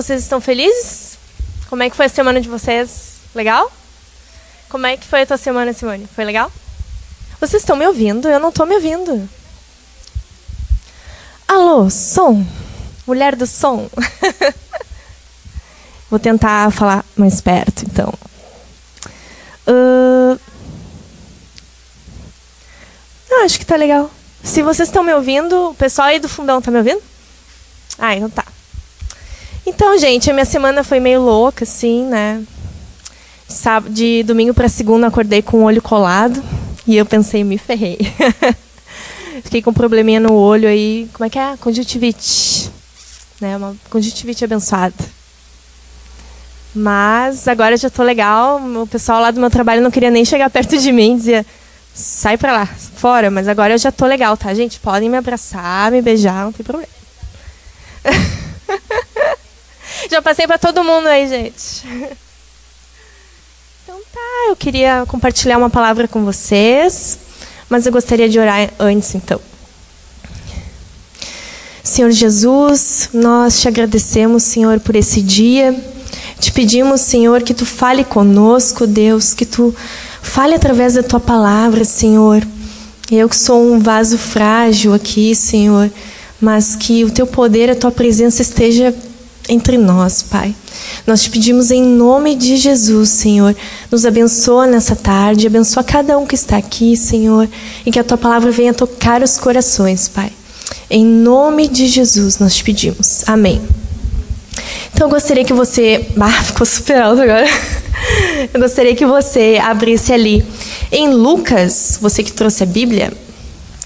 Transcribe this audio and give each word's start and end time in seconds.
Vocês 0.00 0.22
estão 0.22 0.40
felizes? 0.40 1.18
Como 1.68 1.82
é 1.82 1.90
que 1.90 1.94
foi 1.94 2.06
a 2.06 2.08
semana 2.08 2.40
de 2.40 2.48
vocês? 2.48 3.16
Legal? 3.34 3.70
Como 4.70 4.86
é 4.86 4.96
que 4.96 5.06
foi 5.06 5.20
a 5.20 5.26
tua 5.26 5.36
semana, 5.36 5.74
Simone? 5.74 6.08
Foi 6.16 6.24
legal? 6.24 6.50
Vocês 7.38 7.60
estão 7.60 7.76
me 7.76 7.86
ouvindo? 7.86 8.26
Eu 8.26 8.40
não 8.40 8.48
estou 8.48 8.64
me 8.64 8.76
ouvindo. 8.76 9.28
Alô, 11.46 11.90
som? 11.90 12.42
Mulher 13.06 13.36
do 13.36 13.46
som? 13.46 13.90
Vou 16.08 16.18
tentar 16.18 16.72
falar 16.72 17.04
mais 17.14 17.42
perto, 17.42 17.84
então. 17.84 18.14
Uh... 19.68 20.40
Ah, 23.30 23.44
acho 23.44 23.58
que 23.58 23.66
tá 23.66 23.76
legal. 23.76 24.10
Se 24.42 24.62
vocês 24.62 24.88
estão 24.88 25.04
me 25.04 25.12
ouvindo, 25.12 25.72
o 25.72 25.74
pessoal 25.74 26.08
aí 26.08 26.18
do 26.18 26.26
fundão 26.26 26.62
tá 26.62 26.70
me 26.70 26.78
ouvindo? 26.78 27.02
Ah, 27.98 28.16
então 28.16 28.30
tá. 28.30 28.46
Então, 29.72 29.96
gente, 29.96 30.28
a 30.28 30.32
minha 30.32 30.44
semana 30.44 30.82
foi 30.82 30.98
meio 30.98 31.22
louca, 31.22 31.62
assim, 31.62 32.04
né? 32.04 32.42
De 33.88 34.24
domingo 34.24 34.52
para 34.52 34.68
segunda 34.68 35.06
acordei 35.06 35.42
com 35.42 35.58
o 35.58 35.62
olho 35.62 35.80
colado 35.80 36.42
e 36.84 36.96
eu 36.96 37.06
pensei, 37.06 37.44
me 37.44 37.56
ferrei. 37.56 37.96
Fiquei 39.44 39.62
com 39.62 39.70
um 39.70 39.74
probleminha 39.74 40.18
no 40.18 40.32
olho 40.32 40.68
aí, 40.68 41.08
como 41.12 41.24
é 41.24 41.30
que 41.30 41.38
é? 41.38 41.56
Conjuntivite. 41.56 42.68
Né? 43.40 43.56
Uma 43.56 43.76
conjuntivite 43.88 44.44
abençoada. 44.44 44.92
Mas 46.74 47.46
agora 47.46 47.76
já 47.76 47.88
tô 47.88 48.02
legal. 48.02 48.60
O 48.60 48.88
pessoal 48.88 49.20
lá 49.20 49.30
do 49.30 49.40
meu 49.40 49.50
trabalho 49.50 49.82
não 49.82 49.90
queria 49.90 50.10
nem 50.10 50.24
chegar 50.24 50.50
perto 50.50 50.76
de 50.78 50.90
mim, 50.90 51.16
dizia: 51.16 51.46
"Sai 51.94 52.36
para 52.36 52.52
lá, 52.52 52.66
fora". 52.66 53.30
Mas 53.30 53.46
agora 53.46 53.74
eu 53.74 53.78
já 53.78 53.92
tô 53.92 54.04
legal, 54.04 54.36
tá, 54.36 54.52
gente? 54.52 54.80
Podem 54.80 55.08
me 55.08 55.16
abraçar, 55.16 55.92
me 55.92 56.02
beijar, 56.02 56.44
não 56.44 56.52
tem 56.52 56.66
problema. 56.66 56.88
já 60.10 60.20
passei 60.20 60.46
para 60.46 60.58
todo 60.58 60.84
mundo 60.84 61.06
aí, 61.06 61.28
gente. 61.28 61.86
Então 63.82 63.98
tá, 64.12 64.48
eu 64.48 64.54
queria 64.54 65.04
compartilhar 65.08 65.58
uma 65.58 65.68
palavra 65.68 66.06
com 66.06 66.24
vocês, 66.24 67.18
mas 67.68 67.86
eu 67.86 67.92
gostaria 67.92 68.28
de 68.28 68.38
orar 68.38 68.70
antes, 68.78 69.16
então. 69.16 69.40
Senhor 71.82 72.12
Jesus, 72.12 73.08
nós 73.12 73.60
te 73.60 73.66
agradecemos, 73.66 74.44
Senhor, 74.44 74.78
por 74.78 74.94
esse 74.94 75.20
dia. 75.20 75.74
Te 76.38 76.52
pedimos, 76.52 77.00
Senhor, 77.00 77.42
que 77.42 77.52
tu 77.52 77.66
fale 77.66 78.04
conosco, 78.04 78.86
Deus, 78.86 79.34
que 79.34 79.44
tu 79.44 79.74
fale 80.22 80.54
através 80.54 80.94
da 80.94 81.02
tua 81.02 81.18
palavra, 81.18 81.84
Senhor. 81.84 82.46
Eu 83.10 83.28
que 83.28 83.36
sou 83.36 83.72
um 83.72 83.80
vaso 83.80 84.16
frágil 84.16 84.94
aqui, 84.94 85.34
Senhor, 85.34 85.90
mas 86.40 86.76
que 86.76 87.04
o 87.04 87.10
teu 87.10 87.26
poder, 87.26 87.70
a 87.70 87.74
tua 87.74 87.90
presença 87.90 88.40
esteja 88.40 88.94
entre 89.50 89.76
nós, 89.76 90.22
Pai. 90.22 90.54
Nós 91.06 91.22
te 91.22 91.30
pedimos 91.30 91.70
em 91.70 91.82
nome 91.82 92.36
de 92.36 92.56
Jesus, 92.56 93.08
Senhor. 93.10 93.54
Nos 93.90 94.06
abençoa 94.06 94.66
nessa 94.66 94.94
tarde, 94.94 95.46
abençoa 95.46 95.82
cada 95.82 96.16
um 96.16 96.24
que 96.24 96.34
está 96.34 96.56
aqui, 96.56 96.96
Senhor, 96.96 97.48
e 97.84 97.90
que 97.90 97.98
a 97.98 98.04
tua 98.04 98.16
palavra 98.16 98.50
venha 98.50 98.72
tocar 98.72 99.22
os 99.22 99.36
corações, 99.36 100.08
Pai. 100.08 100.32
Em 100.88 101.04
nome 101.04 101.68
de 101.68 101.88
Jesus 101.88 102.38
nós 102.38 102.54
te 102.54 102.64
pedimos. 102.64 103.24
Amém. 103.26 103.60
Então 104.94 105.08
eu 105.08 105.10
gostaria 105.10 105.44
que 105.44 105.52
você. 105.52 106.06
Ah, 106.20 106.42
ficou 106.44 106.66
super 106.66 107.00
alto 107.02 107.22
agora. 107.22 107.46
Eu 108.52 108.60
gostaria 108.60 108.94
que 108.94 109.04
você 109.04 109.58
abrisse 109.62 110.12
ali 110.12 110.44
em 110.92 111.08
Lucas, 111.08 111.98
você 112.00 112.22
que 112.22 112.32
trouxe 112.32 112.62
a 112.62 112.66
Bíblia. 112.66 113.12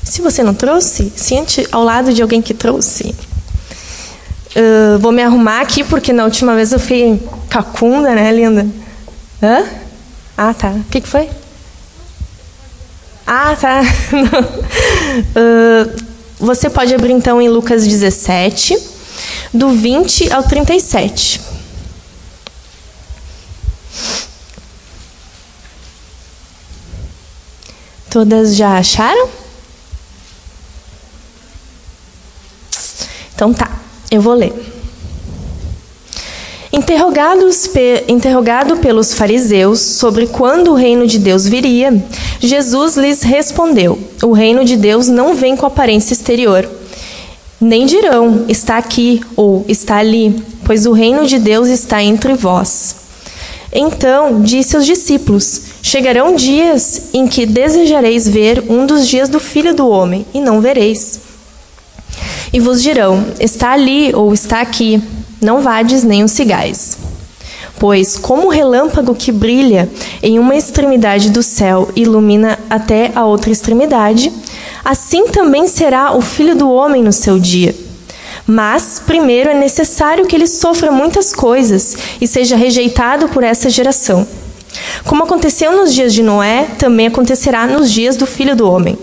Se 0.03 0.21
você 0.21 0.43
não 0.43 0.55
trouxe, 0.55 1.13
sente 1.17 1.67
ao 1.73 1.83
lado 1.83 2.13
de 2.13 2.23
alguém 2.23 2.43
que 2.43 2.53
trouxe. 2.53 3.15
Uh, 4.57 4.99
vou 5.01 5.11
me 5.11 5.23
arrumar 5.23 5.61
aqui 5.61 5.83
porque 5.83 6.13
na 6.13 6.25
última 6.25 6.55
vez 6.55 6.73
eu 6.73 6.79
fui 6.79 7.21
cacunda, 7.51 8.15
né, 8.15 8.31
linda? 8.31 8.65
Hã? 9.43 9.65
Ah, 10.37 10.55
tá. 10.55 10.69
O 10.71 10.85
que, 10.85 11.01
que 11.01 11.09
foi? 11.09 11.29
Ah, 13.27 13.57
tá. 13.57 13.83
uh, 15.35 16.05
você 16.39 16.71
pode 16.71 16.95
abrir 16.95 17.13
então 17.13 17.43
em 17.43 17.49
Lucas 17.49 17.85
17, 17.85 18.79
do 19.53 19.71
20 19.71 20.33
ao 20.33 20.45
37. 20.45 21.41
Todas 28.09 28.55
já 28.55 28.79
acharam? 28.79 29.29
Então 33.35 33.53
tá. 33.53 33.84
Eu 34.11 34.21
vou 34.21 34.35
ler. 34.35 34.53
Interrogados 36.73 37.69
pe, 37.69 38.05
interrogado 38.09 38.79
pelos 38.79 39.15
fariseus 39.15 39.79
sobre 39.79 40.27
quando 40.27 40.73
o 40.73 40.75
reino 40.75 41.07
de 41.07 41.21
Deus 41.21 41.47
viria, 41.47 42.05
Jesus 42.41 42.97
lhes 42.97 43.23
respondeu: 43.23 43.97
O 44.23 44.33
reino 44.33 44.65
de 44.65 44.77
Deus 44.77 45.07
não 45.07 45.35
vem 45.35 45.57
com 45.57 45.67
aparência 45.67 46.13
exterior. 46.13 46.69
Nem 47.61 47.87
dirão, 47.87 48.45
está 48.49 48.77
aqui 48.77 49.21
ou 49.37 49.65
está 49.69 49.99
ali, 49.99 50.43
pois 50.65 50.85
o 50.85 50.93
reino 50.93 51.25
de 51.27 51.39
Deus 51.39 51.69
está 51.69 52.03
entre 52.03 52.35
vós. 52.35 52.97
Então 53.73 54.43
disse 54.43 54.75
aos 54.75 54.85
discípulos: 54.85 55.63
Chegarão 55.81 56.35
dias 56.35 57.11
em 57.15 57.27
que 57.27 57.47
desejareis 57.47 58.29
ver 58.29 58.65
um 58.69 58.85
dos 58.85 59.07
dias 59.07 59.29
do 59.29 59.39
filho 59.39 59.75
do 59.75 59.89
homem, 59.89 60.27
e 60.35 60.41
não 60.41 60.61
vereis. 60.61 61.21
E 62.53 62.61
vos 62.61 62.83
dirão: 62.83 63.25
Está 63.41 63.73
ali 63.73 64.15
ou 64.15 64.33
está 64.33 64.61
aqui, 64.61 65.03
não 65.41 65.61
vades 65.61 66.05
nem 66.05 66.25
os 66.25 66.33
cigais. 66.33 66.97
Pois, 67.79 68.17
como 68.17 68.47
o 68.47 68.51
relâmpago 68.51 69.15
que 69.15 69.33
brilha 69.33 69.91
em 70.23 70.39
uma 70.39 70.55
extremidade 70.55 71.31
do 71.31 71.43
céu 71.43 71.91
ilumina 71.97 72.59
até 72.71 73.11
a 73.15 73.25
outra 73.25 73.51
extremidade, 73.51 74.33
assim 74.85 75.27
também 75.29 75.67
será 75.67 76.17
o 76.17 76.21
filho 76.21 76.55
do 76.55 76.71
homem 76.71 77.03
no 77.03 77.13
seu 77.13 77.39
dia. 77.39 77.75
Mas, 78.47 79.03
primeiro 79.05 79.51
é 79.51 79.55
necessário 79.55 80.27
que 80.27 80.37
ele 80.37 80.47
sofra 80.47 80.93
muitas 80.93 81.33
coisas 81.35 81.97
e 82.21 82.27
seja 82.27 82.57
rejeitado 82.57 83.29
por 83.29 83.43
essa 83.43 83.71
geração. 83.71 84.27
Como 85.05 85.25
aconteceu 85.25 85.77
nos 85.77 85.95
dias 85.95 86.13
de 86.13 86.23
Noé, 86.23 86.69
também 86.79 87.07
acontecerá 87.07 87.67
nos 87.67 87.91
dias 87.91 88.17
do 88.17 88.27
filho 88.27 88.55
do 88.55 88.71
homem. 88.71 88.99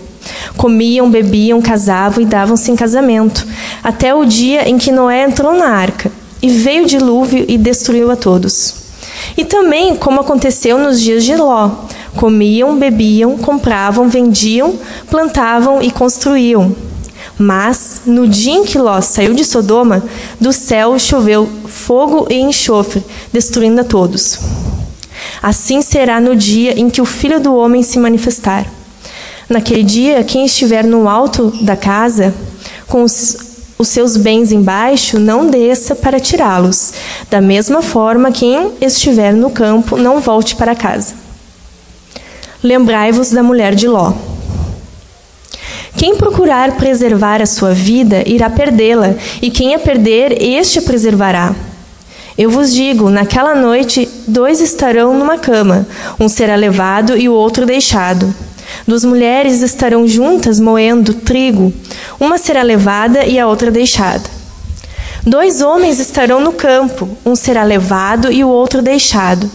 Comiam, 0.57 1.09
bebiam, 1.09 1.61
casavam 1.61 2.21
e 2.21 2.25
davam-se 2.25 2.71
em 2.71 2.75
casamento, 2.75 3.45
até 3.83 4.13
o 4.13 4.25
dia 4.25 4.67
em 4.69 4.77
que 4.77 4.91
Noé 4.91 5.23
entrou 5.23 5.53
na 5.53 5.67
arca, 5.67 6.11
e 6.41 6.49
veio 6.49 6.83
o 6.83 6.87
dilúvio 6.87 7.45
e 7.47 7.57
destruiu 7.57 8.11
a 8.11 8.15
todos. 8.15 8.75
E 9.37 9.45
também, 9.45 9.95
como 9.95 10.21
aconteceu 10.21 10.77
nos 10.77 10.99
dias 10.99 11.23
de 11.23 11.35
Ló, 11.35 11.69
comiam, 12.15 12.77
bebiam, 12.77 13.37
compravam, 13.37 14.09
vendiam, 14.09 14.77
plantavam 15.09 15.81
e 15.81 15.91
construíam. 15.91 16.75
Mas, 17.37 18.01
no 18.05 18.27
dia 18.27 18.53
em 18.53 18.63
que 18.63 18.77
Ló 18.77 18.99
saiu 19.01 19.33
de 19.33 19.43
Sodoma, 19.43 20.03
do 20.39 20.51
céu 20.51 20.97
choveu 20.99 21.49
fogo 21.65 22.27
e 22.29 22.35
enxofre, 22.35 23.03
destruindo 23.31 23.81
a 23.81 23.83
todos. 23.83 24.39
Assim 25.41 25.81
será 25.81 26.19
no 26.19 26.35
dia 26.35 26.79
em 26.79 26.89
que 26.89 27.01
o 27.01 27.05
Filho 27.05 27.39
do 27.39 27.55
Homem 27.55 27.81
se 27.81 27.97
manifestar. 27.97 28.67
Naquele 29.51 29.83
dia, 29.83 30.23
quem 30.23 30.45
estiver 30.45 30.85
no 30.85 31.09
alto 31.09 31.51
da 31.61 31.75
casa, 31.75 32.33
com 32.87 33.03
os, 33.03 33.35
os 33.77 33.89
seus 33.89 34.15
bens 34.15 34.49
embaixo, 34.49 35.19
não 35.19 35.47
desça 35.47 35.93
para 35.93 36.21
tirá-los. 36.21 36.93
Da 37.29 37.41
mesma 37.41 37.81
forma, 37.81 38.31
quem 38.31 38.71
estiver 38.79 39.33
no 39.33 39.49
campo, 39.49 39.97
não 39.97 40.21
volte 40.21 40.55
para 40.55 40.73
casa. 40.73 41.15
Lembrai-vos 42.63 43.31
da 43.31 43.43
mulher 43.43 43.75
de 43.75 43.89
Ló. 43.89 44.13
Quem 45.97 46.15
procurar 46.15 46.77
preservar 46.77 47.41
a 47.41 47.45
sua 47.45 47.73
vida, 47.73 48.23
irá 48.25 48.49
perdê-la, 48.49 49.15
e 49.41 49.51
quem 49.51 49.75
a 49.75 49.79
perder, 49.79 50.41
este 50.41 50.79
a 50.79 50.81
preservará. 50.81 51.53
Eu 52.37 52.49
vos 52.49 52.73
digo: 52.73 53.09
naquela 53.09 53.53
noite, 53.53 54.07
dois 54.25 54.61
estarão 54.61 55.13
numa 55.19 55.37
cama, 55.37 55.85
um 56.17 56.29
será 56.29 56.55
levado 56.55 57.17
e 57.17 57.27
o 57.27 57.33
outro 57.33 57.65
deixado. 57.65 58.33
Duas 58.87 59.05
mulheres 59.05 59.61
estarão 59.61 60.07
juntas 60.07 60.59
moendo 60.59 61.13
trigo, 61.13 61.73
uma 62.19 62.37
será 62.37 62.61
levada 62.61 63.25
e 63.25 63.39
a 63.39 63.47
outra 63.47 63.71
deixada. 63.71 64.29
Dois 65.25 65.61
homens 65.61 65.99
estarão 65.99 66.39
no 66.41 66.51
campo, 66.51 67.07
um 67.25 67.35
será 67.35 67.63
levado 67.63 68.31
e 68.31 68.43
o 68.43 68.49
outro 68.49 68.81
deixado. 68.81 69.49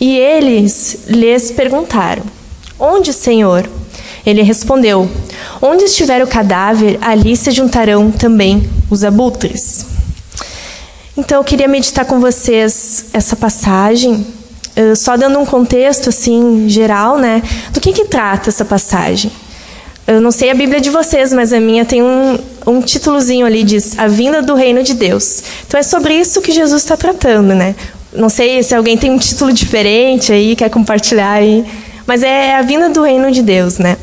E 0.00 0.16
eles 0.16 1.04
lhes 1.06 1.50
perguntaram: 1.50 2.24
Onde, 2.78 3.12
Senhor? 3.12 3.68
Ele 4.26 4.42
respondeu: 4.42 5.08
Onde 5.62 5.84
estiver 5.84 6.22
o 6.22 6.26
cadáver, 6.26 6.98
ali 7.00 7.36
se 7.36 7.50
juntarão 7.50 8.10
também 8.10 8.68
os 8.90 9.04
abutres. 9.04 9.86
Então 11.16 11.38
eu 11.38 11.44
queria 11.44 11.68
meditar 11.68 12.04
com 12.04 12.20
vocês 12.20 13.06
essa 13.12 13.34
passagem 13.34 14.26
eh, 14.78 14.94
só 14.94 15.16
dando 15.16 15.40
um 15.40 15.44
contexto 15.44 16.08
assim 16.08 16.68
geral, 16.68 17.18
né, 17.18 17.42
do 17.72 17.80
que 17.80 17.92
que 17.92 18.04
trata 18.04 18.48
essa 18.48 18.64
passagem. 18.64 19.32
Eu 20.06 20.20
não 20.20 20.30
sei 20.30 20.50
a 20.50 20.54
Bíblia 20.54 20.80
de 20.80 20.88
vocês, 20.88 21.32
mas 21.32 21.52
a 21.52 21.58
minha 21.58 21.84
tem 21.84 22.00
um, 22.00 22.38
um 22.64 22.80
títulozinho 22.80 23.44
ali 23.44 23.64
diz 23.64 23.98
a 23.98 24.06
vinda 24.06 24.40
do 24.40 24.54
reino 24.54 24.84
de 24.84 24.94
Deus. 24.94 25.42
Então 25.66 25.80
é 25.80 25.82
sobre 25.82 26.14
isso 26.14 26.40
que 26.40 26.52
Jesus 26.52 26.80
está 26.82 26.96
tratando, 26.96 27.56
né? 27.56 27.74
Não 28.12 28.28
sei 28.28 28.62
se 28.62 28.72
alguém 28.72 28.96
tem 28.96 29.10
um 29.10 29.18
título 29.18 29.52
diferente 29.52 30.32
aí, 30.32 30.54
quer 30.54 30.70
compartilhar 30.70 31.32
aí, 31.32 31.64
mas 32.06 32.22
é 32.22 32.54
a 32.54 32.62
vinda 32.62 32.88
do 32.88 33.02
reino 33.02 33.32
de 33.32 33.42
Deus, 33.42 33.78
né? 33.78 33.96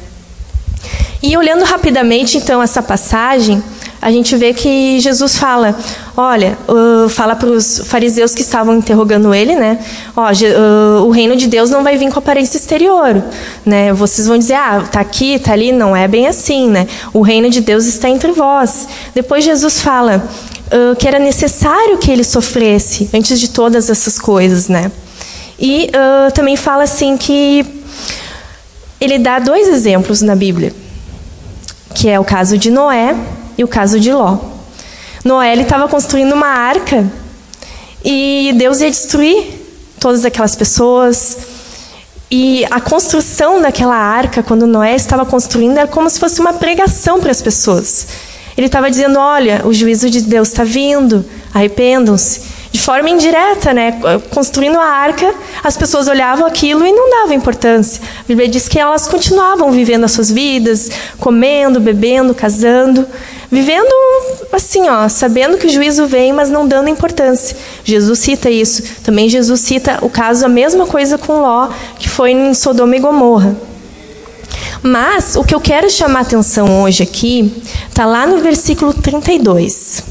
E 1.24 1.38
olhando 1.38 1.64
rapidamente 1.64 2.38
então 2.38 2.62
essa 2.62 2.84
passagem, 2.84 3.64
a 4.02 4.12
gente 4.12 4.36
vê 4.36 4.54
que 4.54 5.00
Jesus 5.00 5.38
fala, 5.38 5.76
olha, 6.16 6.58
uh, 6.68 7.10
fala 7.10 7.36
para 7.36 7.50
os 7.50 7.82
fariseus 7.86 8.36
que 8.36 8.42
estavam 8.42 8.76
interrogando 8.76 9.34
ele, 9.34 9.56
né? 9.56 9.80
Ó, 10.16 10.30
uh, 10.30 11.06
o 11.06 11.10
reino 11.10 11.36
de 11.36 11.48
Deus 11.48 11.70
não 11.70 11.84
vai 11.84 11.98
vir 11.98 12.12
com 12.12 12.20
aparência 12.20 12.58
exterior, 12.58 13.24
né? 13.66 13.94
Vocês 13.94 14.28
vão 14.28 14.38
dizer, 14.38 14.56
ah, 14.56 14.84
tá 14.92 15.00
aqui, 15.00 15.40
tá 15.40 15.54
ali, 15.54 15.72
não 15.72 15.96
é 15.96 16.08
bem 16.08 16.28
assim, 16.28 16.70
né? 16.70 16.88
O 17.14 17.22
reino 17.22 17.50
de 17.50 17.62
Deus 17.62 17.86
está 17.86 18.10
entre 18.10 18.32
vós. 18.32 18.88
Depois 19.14 19.44
Jesus 19.44 19.82
fala 19.82 20.24
uh, 20.68 20.96
que 20.96 21.08
era 21.08 21.18
necessário 21.18 21.98
que 21.98 22.12
ele 22.12 22.24
sofresse 22.24 23.10
antes 23.14 23.40
de 23.40 23.50
todas 23.50 23.90
essas 23.90 24.20
coisas, 24.20 24.68
né? 24.68 24.92
E 25.58 25.90
também 26.34 26.58
fala 26.58 26.84
assim 26.84 27.16
que 27.16 27.66
ele 29.00 29.18
dá 29.18 29.40
dois 29.40 29.70
exemplos 29.70 30.22
na 30.22 30.36
Bíblia, 30.36 30.74
que 31.94 32.10
é 32.10 32.20
o 32.20 32.26
caso 32.26 32.58
de 32.58 32.70
Noé 32.70 33.16
e 33.58 33.64
o 33.64 33.68
caso 33.68 34.00
de 34.00 34.12
Ló. 34.12 34.38
Noé 35.24 35.56
estava 35.56 35.88
construindo 35.88 36.34
uma 36.34 36.48
arca 36.48 37.06
e 38.04 38.54
Deus 38.56 38.80
ia 38.82 38.90
destruir 38.90 39.48
todas 40.00 40.24
aquelas 40.24 40.56
pessoas. 40.56 41.38
E 42.30 42.66
a 42.70 42.80
construção 42.80 43.62
daquela 43.62 43.96
arca, 43.96 44.44
quando 44.44 44.68
Noé 44.68 44.96
estava 44.96 45.26
construindo, 45.26 45.78
era 45.78 45.88
como 45.88 46.10
se 46.10 46.20
fosse 46.20 46.40
uma 46.40 46.54
pregação 46.54 47.20
para 47.20 47.32
as 47.32 47.42
pessoas. 47.42 48.08
Ele 48.58 48.68
estava 48.68 48.90
dizendo: 48.90 49.20
Olha, 49.20 49.62
o 49.66 49.74
juízo 49.74 50.10
de 50.10 50.22
Deus 50.22 50.50
está 50.50 50.64
vindo, 50.64 51.26
arrependam-se 51.54 52.56
de 52.76 52.82
forma 52.82 53.10
indireta, 53.10 53.74
né? 53.74 53.98
Construindo 54.32 54.78
a 54.78 54.84
arca, 54.84 55.34
as 55.64 55.78
pessoas 55.78 56.10
olhavam 56.10 56.46
aquilo 56.46 56.86
e 56.86 56.92
não 56.92 57.10
davam 57.10 57.34
importância. 57.34 58.04
A 58.20 58.24
Bíblia 58.28 58.50
diz 58.50 58.68
que 58.68 58.78
elas 58.78 59.08
continuavam 59.08 59.72
vivendo 59.72 60.04
as 60.04 60.12
suas 60.12 60.30
vidas, 60.30 60.92
comendo, 61.18 61.80
bebendo, 61.80 62.36
casando, 62.36 63.08
vivendo 63.52 63.94
assim, 64.52 64.88
ó, 64.90 65.08
sabendo 65.08 65.58
que 65.58 65.68
o 65.68 65.70
juízo 65.70 66.08
vem, 66.08 66.34
mas 66.34 66.50
não 66.50 66.68
dando 66.68 66.90
importância. 66.90 67.56
Jesus 67.84 68.20
cita 68.20 68.50
isso. 68.50 68.84
Também 69.04 69.30
Jesus 69.30 69.62
cita 69.62 70.00
o 70.02 70.10
caso 70.10 70.46
a 70.46 70.50
mesma 70.50 70.86
coisa 70.86 71.18
com 71.18 71.42
Ló, 71.42 71.70
que 72.00 72.10
foi 72.10 72.32
em 72.32 72.54
Sodoma 72.54 72.96
e 72.96 73.00
Gomorra. 73.00 73.56
Mas 74.82 75.36
o 75.36 75.44
que 75.44 75.56
eu 75.56 75.60
quero 75.60 75.90
chamar 75.90 76.20
a 76.20 76.22
atenção 76.22 76.84
hoje 76.84 77.02
aqui 77.02 77.52
está 77.90 78.06
lá 78.06 78.28
no 78.28 78.38
versículo 78.38 78.94
32. 78.94 80.04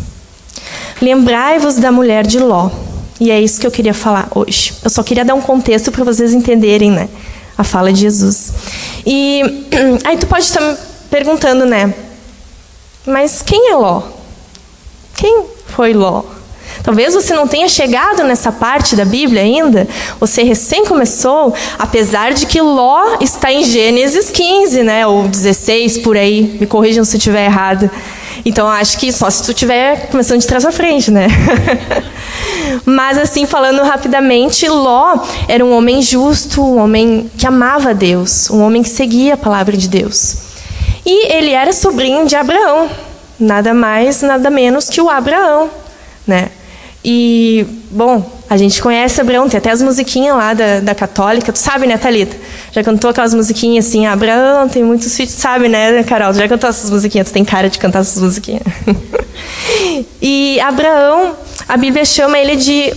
Lembrai-vos 1.00 1.76
da 1.76 1.92
mulher 1.92 2.26
de 2.26 2.38
Ló. 2.38 2.70
E 3.20 3.30
é 3.30 3.40
isso 3.40 3.60
que 3.60 3.66
eu 3.66 3.70
queria 3.70 3.94
falar 3.94 4.28
hoje. 4.34 4.74
Eu 4.82 4.90
só 4.90 5.02
queria 5.02 5.24
dar 5.24 5.34
um 5.34 5.40
contexto 5.40 5.92
para 5.92 6.02
vocês 6.02 6.32
entenderem, 6.32 6.90
né? 6.90 7.08
A 7.56 7.62
fala 7.62 7.92
de 7.92 8.00
Jesus. 8.00 8.52
E 9.06 9.42
aí 10.04 10.16
tu 10.16 10.26
pode 10.26 10.44
estar 10.44 10.60
me 10.60 10.76
perguntando, 11.08 11.64
né? 11.64 11.94
Mas 13.06 13.42
quem 13.42 13.70
é 13.70 13.74
Ló? 13.74 14.02
Quem 15.16 15.44
foi 15.66 15.92
Ló? 15.92 16.22
Talvez 16.82 17.14
você 17.14 17.34
não 17.34 17.46
tenha 17.46 17.68
chegado 17.68 18.22
nessa 18.24 18.52
parte 18.52 18.96
da 18.96 19.04
Bíblia 19.04 19.42
ainda, 19.42 19.88
você 20.20 20.42
recém 20.42 20.84
começou, 20.84 21.54
apesar 21.78 22.32
de 22.34 22.46
que 22.46 22.60
Ló 22.60 23.16
está 23.20 23.50
em 23.52 23.64
Gênesis 23.64 24.30
15, 24.30 24.82
né, 24.82 25.06
ou 25.06 25.28
16 25.28 25.98
por 25.98 26.16
aí, 26.16 26.58
me 26.60 26.66
corrijam 26.66 27.04
se 27.04 27.16
eu 27.16 27.18
estiver 27.18 27.46
errado. 27.46 27.90
Então 28.44 28.68
acho 28.68 28.98
que 28.98 29.10
só 29.12 29.30
se 29.30 29.42
tu 29.44 29.52
estiver 29.52 30.08
começando 30.08 30.40
de 30.40 30.46
trás 30.46 30.62
para 30.62 30.72
frente, 30.72 31.10
né? 31.10 31.28
Mas 32.84 33.16
assim, 33.16 33.46
falando 33.46 33.82
rapidamente, 33.82 34.68
Ló 34.68 35.16
era 35.48 35.64
um 35.64 35.72
homem 35.72 36.02
justo, 36.02 36.62
um 36.62 36.78
homem 36.78 37.30
que 37.38 37.46
amava 37.46 37.94
Deus, 37.94 38.50
um 38.50 38.60
homem 38.60 38.82
que 38.82 38.90
seguia 38.90 39.34
a 39.34 39.36
palavra 39.38 39.76
de 39.76 39.88
Deus. 39.88 40.43
E 41.06 41.32
ele 41.32 41.50
era 41.50 41.72
sobrinho 41.72 42.26
de 42.26 42.34
Abraão, 42.34 42.88
nada 43.38 43.74
mais, 43.74 44.22
nada 44.22 44.50
menos 44.50 44.88
que 44.88 45.00
o 45.00 45.10
Abraão, 45.10 45.70
né? 46.26 46.48
E, 47.04 47.66
bom, 47.90 48.24
a 48.48 48.56
gente 48.56 48.80
conhece 48.80 49.20
Abraão, 49.20 49.46
tem 49.46 49.58
até 49.58 49.70
as 49.70 49.82
musiquinhas 49.82 50.34
lá 50.34 50.54
da, 50.54 50.80
da 50.80 50.94
católica, 50.94 51.52
tu 51.52 51.58
sabe, 51.58 51.86
né, 51.86 51.98
Thalita? 51.98 52.34
Já 52.72 52.82
cantou 52.82 53.10
aquelas 53.10 53.34
musiquinhas 53.34 53.86
assim, 53.86 54.06
Abraão 54.06 54.68
tem 54.68 54.82
muitos 54.82 55.14
filhos, 55.14 55.32
sabe, 55.32 55.68
né, 55.68 56.02
Carol? 56.04 56.32
Já 56.32 56.48
cantou 56.48 56.70
essas 56.70 56.88
musiquinhas, 56.88 57.28
tu 57.28 57.34
tem 57.34 57.44
cara 57.44 57.68
de 57.68 57.78
cantar 57.78 58.00
essas 58.00 58.22
musiquinhas. 58.22 58.62
e 60.22 60.58
Abraão, 60.60 61.34
a 61.68 61.76
Bíblia 61.76 62.06
chama 62.06 62.38
ele 62.38 62.56
de 62.56 62.94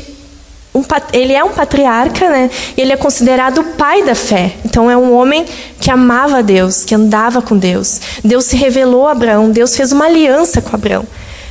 um, 0.77 0.83
ele 1.13 1.33
é 1.33 1.43
um 1.43 1.51
patriarca, 1.51 2.29
né? 2.29 2.49
Ele 2.77 2.91
é 2.91 2.97
considerado 2.97 3.59
o 3.59 3.63
pai 3.75 4.03
da 4.03 4.15
fé. 4.15 4.55
Então 4.63 4.89
é 4.89 4.97
um 4.97 5.13
homem 5.13 5.45
que 5.79 5.89
amava 5.89 6.43
Deus, 6.43 6.85
que 6.85 6.95
andava 6.95 7.41
com 7.41 7.57
Deus. 7.57 7.99
Deus 8.23 8.45
se 8.45 8.55
revelou 8.55 9.07
a 9.07 9.11
Abraão, 9.11 9.49
Deus 9.49 9.75
fez 9.75 9.91
uma 9.91 10.05
aliança 10.05 10.61
com 10.61 10.75
Abraão. 10.75 11.05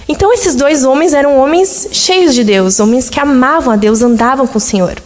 Então 0.09 0.33
esses 0.33 0.55
dois 0.55 0.85
homens 0.85 1.13
eram 1.13 1.37
homens 1.37 1.89
cheios 1.91 2.35
de 2.35 2.45
Deus, 2.45 2.79
homens 2.79 3.11
que 3.11 3.19
amavam 3.19 3.73
a 3.73 3.77
Deus, 3.77 4.03
andavam 4.03 4.47
com 4.47 4.59
o 4.59 4.61
Senhor. 4.61 4.97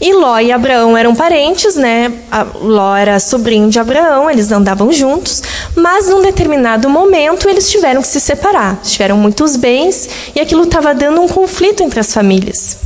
E 0.00 0.12
Ló 0.12 0.38
e 0.38 0.50
Abraão 0.50 0.96
eram 0.96 1.14
parentes, 1.14 1.76
né? 1.76 2.12
Ló 2.60 2.96
era 2.96 3.20
sobrinho 3.20 3.70
de 3.70 3.78
Abraão, 3.78 4.30
eles 4.30 4.50
andavam 4.50 4.92
juntos, 4.92 5.42
mas 5.76 6.08
num 6.08 6.20
determinado 6.20 6.90
momento 6.90 7.48
eles 7.48 7.70
tiveram 7.70 8.02
que 8.02 8.08
se 8.08 8.20
separar. 8.20 8.80
Tiveram 8.82 9.16
muitos 9.16 9.56
bens 9.56 10.08
e 10.34 10.40
aquilo 10.40 10.64
estava 10.64 10.94
dando 10.94 11.20
um 11.20 11.28
conflito 11.28 11.82
entre 11.82 12.00
as 12.00 12.12
famílias. 12.12 12.78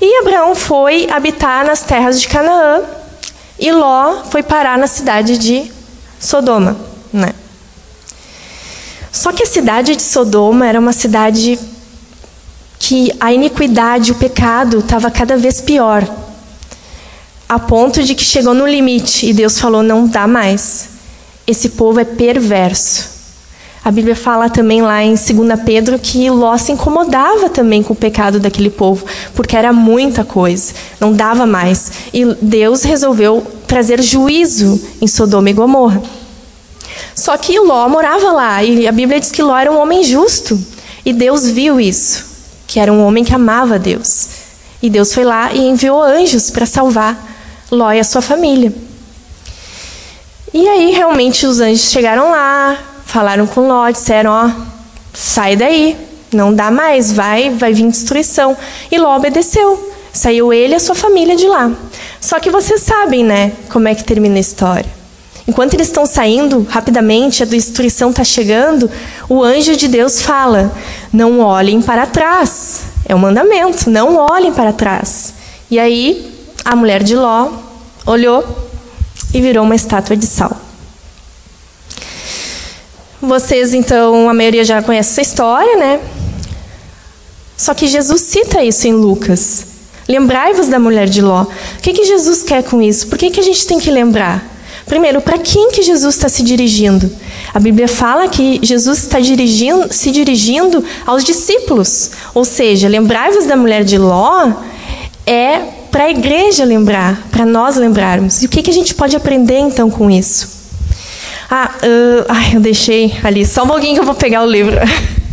E 0.00 0.18
Abraão 0.20 0.54
foi 0.54 1.08
habitar 1.10 1.64
nas 1.64 1.82
terras 1.82 2.20
de 2.20 2.28
Canaã 2.28 2.82
e 3.58 3.70
Ló 3.72 4.24
foi 4.30 4.42
parar 4.42 4.76
na 4.76 4.86
cidade 4.86 5.38
de 5.38 5.70
Sodoma, 6.20 6.76
né? 7.12 7.32
Só 9.10 9.32
que 9.32 9.42
a 9.42 9.46
cidade 9.46 9.96
de 9.96 10.02
Sodoma 10.02 10.66
era 10.66 10.78
uma 10.78 10.92
cidade 10.92 11.58
que 12.86 13.12
a 13.18 13.32
iniquidade, 13.32 14.12
o 14.12 14.14
pecado 14.14 14.78
estava 14.78 15.10
cada 15.10 15.36
vez 15.36 15.60
pior. 15.60 16.06
A 17.48 17.58
ponto 17.58 18.00
de 18.00 18.14
que 18.14 18.22
chegou 18.22 18.54
no 18.54 18.64
limite 18.64 19.26
e 19.26 19.32
Deus 19.32 19.58
falou: 19.58 19.82
não 19.82 20.06
dá 20.06 20.28
mais. 20.28 20.90
Esse 21.48 21.70
povo 21.70 21.98
é 21.98 22.04
perverso. 22.04 23.16
A 23.84 23.90
Bíblia 23.90 24.14
fala 24.14 24.48
também 24.48 24.82
lá 24.82 25.02
em 25.02 25.14
2 25.14 25.26
Pedro 25.64 25.98
que 25.98 26.30
Ló 26.30 26.56
se 26.56 26.70
incomodava 26.70 27.48
também 27.48 27.82
com 27.82 27.92
o 27.92 27.96
pecado 27.96 28.38
daquele 28.38 28.70
povo, 28.70 29.04
porque 29.34 29.56
era 29.56 29.72
muita 29.72 30.24
coisa, 30.24 30.72
não 31.00 31.12
dava 31.12 31.44
mais. 31.44 31.90
E 32.12 32.24
Deus 32.40 32.84
resolveu 32.84 33.44
trazer 33.66 34.00
juízo 34.00 34.80
em 35.00 35.08
Sodoma 35.08 35.50
e 35.50 35.52
Gomorra. 35.52 36.00
Só 37.16 37.36
que 37.36 37.58
Ló 37.58 37.88
morava 37.88 38.30
lá, 38.30 38.62
e 38.62 38.86
a 38.86 38.92
Bíblia 38.92 39.18
diz 39.18 39.32
que 39.32 39.42
Ló 39.42 39.56
era 39.56 39.72
um 39.72 39.78
homem 39.78 40.04
justo. 40.04 40.56
E 41.04 41.12
Deus 41.12 41.48
viu 41.48 41.80
isso, 41.80 42.35
que 42.66 42.80
era 42.80 42.92
um 42.92 43.04
homem 43.04 43.24
que 43.24 43.34
amava 43.34 43.78
Deus. 43.78 44.28
E 44.82 44.90
Deus 44.90 45.12
foi 45.12 45.24
lá 45.24 45.52
e 45.52 45.60
enviou 45.60 46.02
anjos 46.02 46.50
para 46.50 46.66
salvar 46.66 47.16
Ló 47.70 47.90
e 47.92 48.00
a 48.00 48.04
sua 48.04 48.22
família. 48.22 48.72
E 50.52 50.68
aí, 50.68 50.92
realmente, 50.92 51.46
os 51.46 51.60
anjos 51.60 51.90
chegaram 51.90 52.30
lá, 52.30 52.78
falaram 53.04 53.46
com 53.46 53.66
Ló, 53.66 53.90
disseram: 53.90 54.30
Ó, 54.30 54.50
sai 55.12 55.56
daí, 55.56 55.96
não 56.32 56.54
dá 56.54 56.70
mais, 56.70 57.12
vai, 57.12 57.50
vai 57.50 57.72
vir 57.72 57.88
destruição. 57.90 58.56
E 58.90 58.98
Ló 58.98 59.16
obedeceu. 59.16 59.92
Saiu 60.12 60.50
ele 60.50 60.72
e 60.72 60.76
a 60.76 60.80
sua 60.80 60.94
família 60.94 61.36
de 61.36 61.46
lá. 61.46 61.70
Só 62.20 62.40
que 62.40 62.48
vocês 62.48 62.80
sabem, 62.80 63.22
né, 63.22 63.52
como 63.68 63.86
é 63.86 63.94
que 63.94 64.02
termina 64.02 64.36
a 64.36 64.40
história. 64.40 64.95
Enquanto 65.48 65.74
eles 65.74 65.86
estão 65.86 66.04
saindo 66.04 66.66
rapidamente, 66.68 67.42
a 67.42 67.46
destruição 67.46 68.10
está 68.10 68.24
chegando, 68.24 68.90
o 69.28 69.42
anjo 69.42 69.76
de 69.76 69.86
Deus 69.86 70.20
fala: 70.20 70.72
não 71.12 71.40
olhem 71.40 71.80
para 71.80 72.06
trás. 72.06 72.82
É 73.08 73.14
um 73.14 73.18
mandamento, 73.18 73.88
não 73.88 74.16
olhem 74.16 74.52
para 74.52 74.72
trás. 74.72 75.34
E 75.70 75.78
aí, 75.78 76.34
a 76.64 76.74
mulher 76.74 77.02
de 77.02 77.14
Ló 77.14 77.50
olhou 78.04 78.44
e 79.32 79.40
virou 79.40 79.64
uma 79.64 79.76
estátua 79.76 80.16
de 80.16 80.26
sal. 80.26 80.56
Vocês, 83.22 83.72
então, 83.72 84.28
a 84.28 84.34
maioria 84.34 84.64
já 84.64 84.82
conhece 84.82 85.12
essa 85.12 85.22
história, 85.22 85.76
né? 85.76 86.00
Só 87.56 87.72
que 87.72 87.86
Jesus 87.86 88.20
cita 88.22 88.62
isso 88.62 88.86
em 88.86 88.92
Lucas. 88.92 89.66
Lembrai-vos 90.08 90.68
da 90.68 90.78
mulher 90.78 91.08
de 91.08 91.22
Ló. 91.22 91.42
O 91.42 91.48
que, 91.80 91.92
que 91.92 92.04
Jesus 92.04 92.42
quer 92.42 92.62
com 92.64 92.82
isso? 92.82 93.06
Por 93.06 93.16
que, 93.16 93.30
que 93.30 93.40
a 93.40 93.42
gente 93.42 93.66
tem 93.66 93.78
que 93.78 93.90
lembrar? 93.90 94.55
Primeiro, 94.86 95.20
para 95.20 95.38
quem 95.38 95.70
que 95.72 95.82
Jesus 95.82 96.14
está 96.14 96.28
se 96.28 96.42
dirigindo? 96.44 97.10
A 97.52 97.58
Bíblia 97.58 97.88
fala 97.88 98.28
que 98.28 98.60
Jesus 98.62 98.98
está 98.98 99.18
dirigindo, 99.18 99.92
se 99.92 100.12
dirigindo 100.12 100.82
aos 101.04 101.24
discípulos. 101.24 102.12
Ou 102.32 102.44
seja, 102.44 102.88
lembrai-vos 102.88 103.46
da 103.46 103.56
mulher 103.56 103.82
de 103.82 103.98
Ló 103.98 104.52
é 105.26 105.58
para 105.90 106.04
a 106.04 106.10
igreja 106.10 106.64
lembrar, 106.64 107.20
para 107.32 107.44
nós 107.44 107.74
lembrarmos. 107.74 108.42
E 108.42 108.46
o 108.46 108.48
que, 108.48 108.62
que 108.62 108.70
a 108.70 108.74
gente 108.74 108.94
pode 108.94 109.16
aprender 109.16 109.58
então 109.58 109.90
com 109.90 110.08
isso? 110.08 110.54
Ah, 111.50 111.70
uh, 111.76 112.24
ai, 112.28 112.54
eu 112.54 112.60
deixei 112.60 113.12
ali. 113.24 113.44
Só 113.44 113.64
um 113.64 113.68
pouquinho 113.68 113.94
que 113.94 114.00
eu 114.00 114.04
vou 114.04 114.14
pegar 114.14 114.42
o 114.42 114.46
livro. 114.46 114.76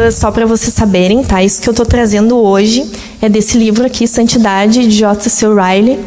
Uh, 0.00 0.10
só 0.10 0.30
para 0.30 0.46
vocês 0.46 0.72
saberem, 0.72 1.22
tá? 1.22 1.42
Isso 1.42 1.60
que 1.60 1.68
eu 1.68 1.72
estou 1.72 1.84
trazendo 1.84 2.38
hoje 2.38 2.90
é 3.20 3.28
desse 3.28 3.58
livro 3.58 3.84
aqui, 3.84 4.06
Santidade, 4.06 4.86
de 4.86 4.96
J.C. 4.96 5.46
Riley. 5.46 5.98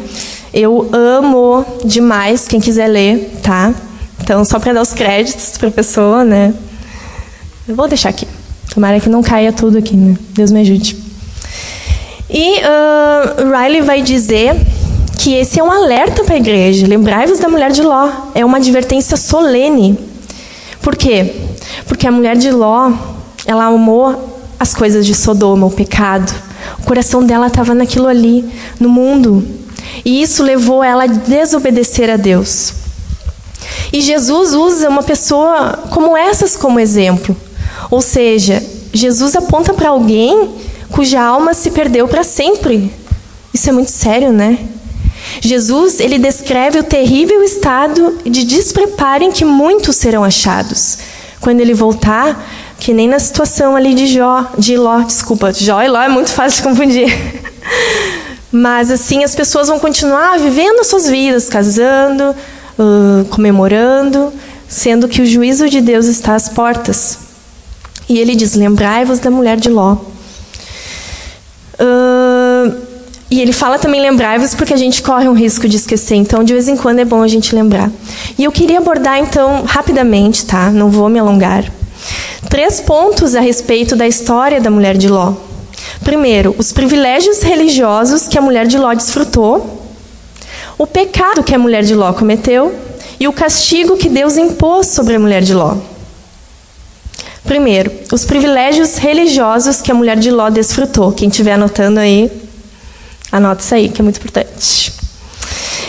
Eu 0.52 0.88
amo 0.92 1.64
demais, 1.84 2.48
quem 2.48 2.60
quiser 2.60 2.88
ler, 2.88 3.38
tá? 3.42 3.72
Então, 4.20 4.44
só 4.44 4.58
para 4.58 4.72
dar 4.72 4.82
os 4.82 4.92
créditos 4.92 5.58
para 5.58 5.68
a 5.68 5.72
pessoa, 5.72 6.24
né? 6.24 6.54
Eu 7.68 7.76
vou 7.76 7.86
deixar 7.86 8.08
aqui. 8.08 8.26
Tomara 8.72 8.98
que 8.98 9.08
não 9.08 9.22
caia 9.22 9.52
tudo 9.52 9.78
aqui, 9.78 9.96
né? 9.96 10.16
Deus 10.30 10.50
me 10.50 10.60
ajude. 10.60 10.96
E 12.28 12.58
uh, 12.58 13.50
Riley 13.56 13.82
vai 13.82 14.02
dizer 14.02 14.56
que 15.18 15.34
esse 15.34 15.60
é 15.60 15.62
um 15.62 15.70
alerta 15.70 16.24
para 16.24 16.34
a 16.34 16.38
igreja. 16.38 16.86
Lembrai-vos 16.86 17.38
da 17.38 17.48
mulher 17.48 17.70
de 17.70 17.82
Ló. 17.82 18.10
É 18.34 18.44
uma 18.44 18.56
advertência 18.58 19.16
solene. 19.16 19.98
Por 20.82 20.96
quê? 20.96 21.32
Porque 21.86 22.06
a 22.06 22.10
mulher 22.10 22.36
de 22.36 22.50
Ló, 22.50 22.92
ela 23.46 23.66
amou 23.66 24.40
as 24.58 24.74
coisas 24.74 25.04
de 25.06 25.14
Sodoma, 25.14 25.66
o 25.66 25.70
pecado. 25.70 26.32
O 26.78 26.84
coração 26.84 27.24
dela 27.24 27.48
estava 27.48 27.74
naquilo 27.74 28.06
ali, 28.06 28.44
no 28.80 28.88
mundo. 28.88 29.46
E 30.04 30.22
isso 30.22 30.42
levou 30.42 30.82
ela 30.82 31.04
a 31.04 31.08
desobedecer 31.08 32.10
a 32.10 32.16
Deus. 32.16 32.74
E 33.92 34.00
Jesus 34.00 34.54
usa 34.54 34.88
uma 34.88 35.02
pessoa 35.02 35.84
como 35.90 36.16
essas 36.16 36.56
como 36.56 36.80
exemplo. 36.80 37.36
Ou 37.90 38.00
seja, 38.00 38.62
Jesus 38.92 39.36
aponta 39.36 39.74
para 39.74 39.90
alguém 39.90 40.50
cuja 40.90 41.20
alma 41.20 41.54
se 41.54 41.70
perdeu 41.70 42.06
para 42.08 42.24
sempre. 42.24 42.92
Isso 43.52 43.68
é 43.68 43.72
muito 43.72 43.90
sério, 43.90 44.32
né? 44.32 44.58
Jesus, 45.40 46.00
ele 46.00 46.18
descreve 46.18 46.78
o 46.78 46.84
terrível 46.84 47.42
estado 47.42 48.18
de 48.24 48.44
despreparo 48.44 49.24
em 49.24 49.32
que 49.32 49.44
muitos 49.44 49.96
serão 49.96 50.22
achados. 50.22 50.98
Quando 51.40 51.60
ele 51.60 51.74
voltar, 51.74 52.46
que 52.78 52.92
nem 52.92 53.08
na 53.08 53.18
situação 53.18 53.76
ali 53.76 53.94
de 53.94 54.06
Jó, 54.06 54.46
de 54.58 54.76
Ló, 54.76 55.00
desculpa, 55.00 55.52
Jó 55.52 55.82
e 55.82 55.88
Ló 55.88 56.00
é 56.00 56.08
muito 56.08 56.30
fácil 56.30 56.62
de 56.62 56.68
confundir. 56.68 57.42
Mas 58.52 58.90
assim, 58.90 59.24
as 59.24 59.34
pessoas 59.34 59.68
vão 59.68 59.78
continuar 59.78 60.38
vivendo 60.38 60.84
suas 60.84 61.08
vidas, 61.08 61.48
casando, 61.48 62.34
uh, 62.78 63.24
comemorando, 63.30 64.32
sendo 64.68 65.08
que 65.08 65.20
o 65.20 65.26
juízo 65.26 65.68
de 65.68 65.80
Deus 65.80 66.06
está 66.06 66.34
às 66.34 66.48
portas. 66.48 67.18
E 68.08 68.18
ele 68.18 68.36
diz: 68.36 68.54
Lembrai-vos 68.54 69.18
da 69.18 69.30
mulher 69.30 69.56
de 69.56 69.68
Ló. 69.68 69.96
Uh, 71.80 72.76
e 73.30 73.40
ele 73.40 73.52
fala 73.52 73.78
também 73.78 74.00
lembrai-vos 74.00 74.54
porque 74.54 74.72
a 74.72 74.76
gente 74.76 75.02
corre 75.02 75.28
um 75.28 75.32
risco 75.32 75.68
de 75.68 75.76
esquecer, 75.76 76.14
então 76.14 76.44
de 76.44 76.52
vez 76.52 76.68
em 76.68 76.76
quando 76.76 77.00
é 77.00 77.04
bom 77.04 77.22
a 77.22 77.26
gente 77.26 77.52
lembrar. 77.52 77.90
E 78.38 78.44
eu 78.44 78.52
queria 78.52 78.78
abordar 78.78 79.18
então 79.18 79.64
rapidamente, 79.66 80.46
tá? 80.46 80.70
Não 80.70 80.88
vou 80.88 81.08
me 81.08 81.18
alongar. 81.18 81.64
Três 82.48 82.80
pontos 82.80 83.34
a 83.34 83.40
respeito 83.40 83.96
da 83.96 84.06
história 84.06 84.60
da 84.60 84.70
mulher 84.70 84.96
de 84.96 85.08
Ló. 85.08 85.34
Primeiro, 86.02 86.54
os 86.58 86.72
privilégios 86.72 87.42
religiosos 87.42 88.28
que 88.28 88.38
a 88.38 88.42
mulher 88.42 88.66
de 88.66 88.78
Ló 88.78 88.92
desfrutou, 88.94 89.82
o 90.76 90.86
pecado 90.86 91.42
que 91.42 91.54
a 91.54 91.58
mulher 91.58 91.82
de 91.82 91.94
Ló 91.94 92.12
cometeu 92.12 92.74
e 93.18 93.28
o 93.28 93.32
castigo 93.32 93.96
que 93.96 94.08
Deus 94.08 94.36
impôs 94.36 94.88
sobre 94.88 95.16
a 95.16 95.18
mulher 95.18 95.42
de 95.42 95.54
Ló. 95.54 95.76
Primeiro, 97.44 97.92
os 98.10 98.24
privilégios 98.24 98.96
religiosos 98.96 99.80
que 99.80 99.90
a 99.90 99.94
mulher 99.94 100.16
de 100.16 100.30
Ló 100.30 100.48
desfrutou. 100.48 101.12
Quem 101.12 101.28
estiver 101.28 101.52
anotando 101.52 102.00
aí, 102.00 102.30
anota 103.30 103.62
isso 103.62 103.74
aí, 103.74 103.88
que 103.88 104.00
é 104.00 104.02
muito 104.02 104.18
importante. 104.18 104.92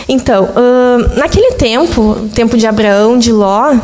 Então, 0.08 0.44
uh, 0.44 1.18
naquele 1.18 1.52
tempo, 1.52 2.28
tempo 2.34 2.56
de 2.56 2.66
Abraão, 2.66 3.18
de 3.18 3.32
Ló, 3.32 3.74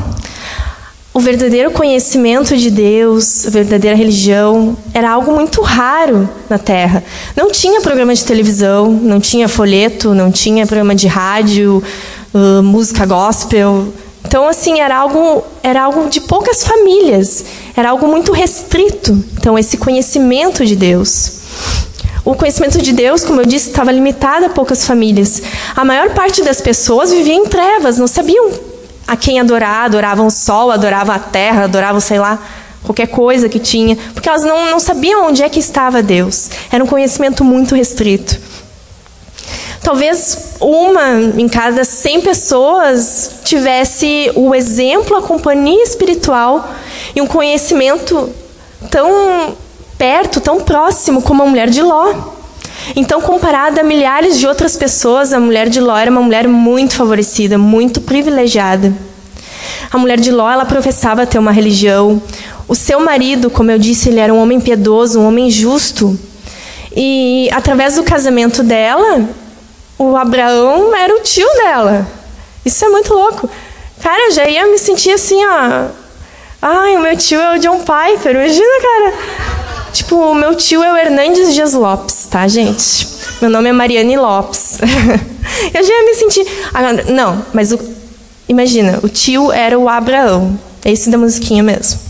o 1.14 1.20
verdadeiro 1.20 1.70
conhecimento 1.70 2.56
de 2.56 2.70
Deus, 2.70 3.46
a 3.46 3.50
verdadeira 3.50 3.96
religião, 3.96 4.76
era 4.94 5.10
algo 5.10 5.32
muito 5.32 5.60
raro 5.60 6.28
na 6.48 6.58
Terra. 6.58 7.04
Não 7.36 7.50
tinha 7.50 7.80
programa 7.80 8.14
de 8.14 8.24
televisão, 8.24 8.90
não 8.90 9.20
tinha 9.20 9.48
folheto, 9.48 10.14
não 10.14 10.32
tinha 10.32 10.66
programa 10.66 10.94
de 10.94 11.06
rádio, 11.06 11.82
uh, 12.32 12.62
música 12.62 13.04
gospel, 13.04 13.92
então, 14.24 14.48
assim, 14.48 14.80
era 14.80 14.96
algo, 14.96 15.44
era 15.62 15.82
algo 15.82 16.08
de 16.08 16.20
poucas 16.20 16.64
famílias, 16.64 17.44
era 17.76 17.90
algo 17.90 18.08
muito 18.08 18.32
restrito. 18.32 19.12
Então, 19.38 19.58
esse 19.58 19.76
conhecimento 19.76 20.64
de 20.64 20.74
Deus. 20.74 21.40
O 22.24 22.34
conhecimento 22.34 22.80
de 22.80 22.92
Deus, 22.92 23.24
como 23.24 23.42
eu 23.42 23.44
disse, 23.44 23.68
estava 23.68 23.92
limitado 23.92 24.46
a 24.46 24.48
poucas 24.48 24.86
famílias. 24.86 25.42
A 25.76 25.84
maior 25.84 26.14
parte 26.14 26.42
das 26.42 26.62
pessoas 26.62 27.12
vivia 27.12 27.34
em 27.34 27.44
trevas, 27.44 27.98
não 27.98 28.06
sabiam 28.06 28.71
a 29.06 29.16
quem 29.16 29.40
adorar, 29.40 29.86
adoravam 29.86 30.26
o 30.26 30.30
sol, 30.30 30.70
adoravam 30.70 31.14
a 31.14 31.18
terra, 31.18 31.64
adoravam, 31.64 32.00
sei 32.00 32.18
lá, 32.18 32.38
qualquer 32.82 33.06
coisa 33.08 33.48
que 33.48 33.58
tinha, 33.58 33.96
porque 34.12 34.28
elas 34.28 34.42
não, 34.42 34.70
não 34.70 34.80
sabiam 34.80 35.26
onde 35.26 35.42
é 35.42 35.48
que 35.48 35.58
estava 35.58 36.02
Deus. 36.02 36.50
Era 36.70 36.82
um 36.82 36.86
conhecimento 36.86 37.44
muito 37.44 37.74
restrito. 37.74 38.38
Talvez 39.82 40.54
uma 40.60 41.18
em 41.36 41.48
cada 41.48 41.84
100 41.84 42.20
pessoas 42.20 43.30
tivesse 43.44 44.30
o 44.36 44.54
exemplo, 44.54 45.16
a 45.16 45.22
companhia 45.22 45.82
espiritual 45.82 46.72
e 47.16 47.20
um 47.20 47.26
conhecimento 47.26 48.30
tão 48.88 49.56
perto, 49.98 50.40
tão 50.40 50.60
próximo 50.60 51.20
como 51.22 51.42
a 51.42 51.46
mulher 51.46 51.68
de 51.68 51.82
Ló. 51.82 52.14
Então, 52.96 53.20
comparada 53.20 53.80
a 53.80 53.84
milhares 53.84 54.38
de 54.38 54.46
outras 54.46 54.76
pessoas, 54.76 55.32
a 55.32 55.40
mulher 55.40 55.68
de 55.68 55.80
Ló 55.80 55.96
era 55.96 56.10
uma 56.10 56.22
mulher 56.22 56.48
muito 56.48 56.94
favorecida, 56.94 57.56
muito 57.56 58.00
privilegiada. 58.00 58.92
A 59.90 59.98
mulher 59.98 60.18
de 60.18 60.30
Ló, 60.30 60.50
ela 60.50 60.64
professava 60.64 61.26
ter 61.26 61.38
uma 61.38 61.52
religião. 61.52 62.20
O 62.66 62.74
seu 62.74 63.00
marido, 63.00 63.50
como 63.50 63.70
eu 63.70 63.78
disse, 63.78 64.08
ele 64.08 64.20
era 64.20 64.32
um 64.32 64.40
homem 64.40 64.60
piedoso, 64.60 65.20
um 65.20 65.26
homem 65.26 65.50
justo. 65.50 66.18
E 66.94 67.48
através 67.52 67.94
do 67.94 68.02
casamento 68.02 68.62
dela, 68.62 69.28
o 69.98 70.16
Abraão 70.16 70.94
era 70.94 71.14
o 71.14 71.20
tio 71.20 71.48
dela. 71.56 72.06
Isso 72.64 72.84
é 72.84 72.88
muito 72.88 73.14
louco. 73.14 73.48
Cara, 74.00 74.28
eu 74.28 74.32
já 74.32 74.48
ia 74.48 74.66
me 74.66 74.78
sentir 74.78 75.12
assim, 75.12 75.44
ó. 75.44 75.86
Ai, 76.60 76.96
o 76.96 77.00
meu 77.00 77.16
tio 77.16 77.40
é 77.40 77.56
o 77.56 77.58
John 77.58 77.78
Piper. 77.80 78.34
Imagina, 78.34 78.80
cara. 78.80 79.61
Tipo, 79.92 80.16
o 80.16 80.34
meu 80.34 80.54
tio 80.54 80.82
é 80.82 80.92
o 80.92 80.96
Hernandes 80.96 81.52
Dias 81.54 81.74
Lopes, 81.74 82.26
tá, 82.30 82.48
gente? 82.48 83.06
Meu 83.40 83.50
nome 83.50 83.68
é 83.68 83.72
Mariane 83.72 84.16
Lopes. 84.16 84.78
eu 85.74 85.84
já 85.84 85.92
ia 85.92 86.04
me 86.04 86.14
sentir. 86.14 86.46
não, 87.12 87.44
mas 87.52 87.72
o... 87.72 87.78
imagina, 88.48 89.00
o 89.02 89.08
tio 89.08 89.52
era 89.52 89.78
o 89.78 89.88
Abraão. 89.88 90.58
É 90.84 90.90
esse 90.90 91.10
da 91.10 91.18
musiquinha 91.18 91.62
mesmo. 91.62 92.00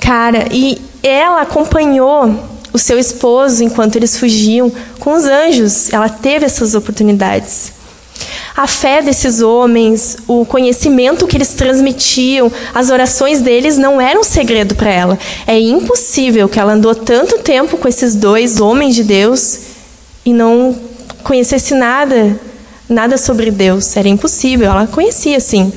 Cara, 0.00 0.46
e 0.50 0.80
ela 1.02 1.42
acompanhou 1.42 2.34
o 2.72 2.78
seu 2.78 2.98
esposo 2.98 3.64
enquanto 3.64 3.96
eles 3.96 4.16
fugiam 4.16 4.72
com 4.98 5.14
os 5.14 5.24
anjos. 5.24 5.92
Ela 5.92 6.08
teve 6.08 6.46
essas 6.46 6.74
oportunidades. 6.74 7.72
A 8.56 8.66
fé 8.66 9.00
desses 9.00 9.40
homens, 9.40 10.18
o 10.26 10.44
conhecimento 10.44 11.26
que 11.26 11.36
eles 11.36 11.54
transmitiam, 11.54 12.50
as 12.74 12.90
orações 12.90 13.40
deles 13.40 13.78
não 13.78 14.00
eram 14.00 14.22
segredo 14.22 14.74
para 14.74 14.90
ela. 14.90 15.18
É 15.46 15.58
impossível 15.58 16.48
que 16.48 16.58
ela 16.58 16.74
andou 16.74 16.94
tanto 16.94 17.38
tempo 17.38 17.78
com 17.78 17.88
esses 17.88 18.14
dois 18.14 18.60
homens 18.60 18.94
de 18.94 19.04
Deus 19.04 19.60
e 20.24 20.32
não 20.32 20.76
conhecesse 21.22 21.74
nada, 21.74 22.38
nada 22.88 23.16
sobre 23.16 23.50
Deus. 23.50 23.96
Era 23.96 24.08
impossível. 24.08 24.70
Ela 24.70 24.86
conhecia 24.86 25.40
sim. 25.40 25.72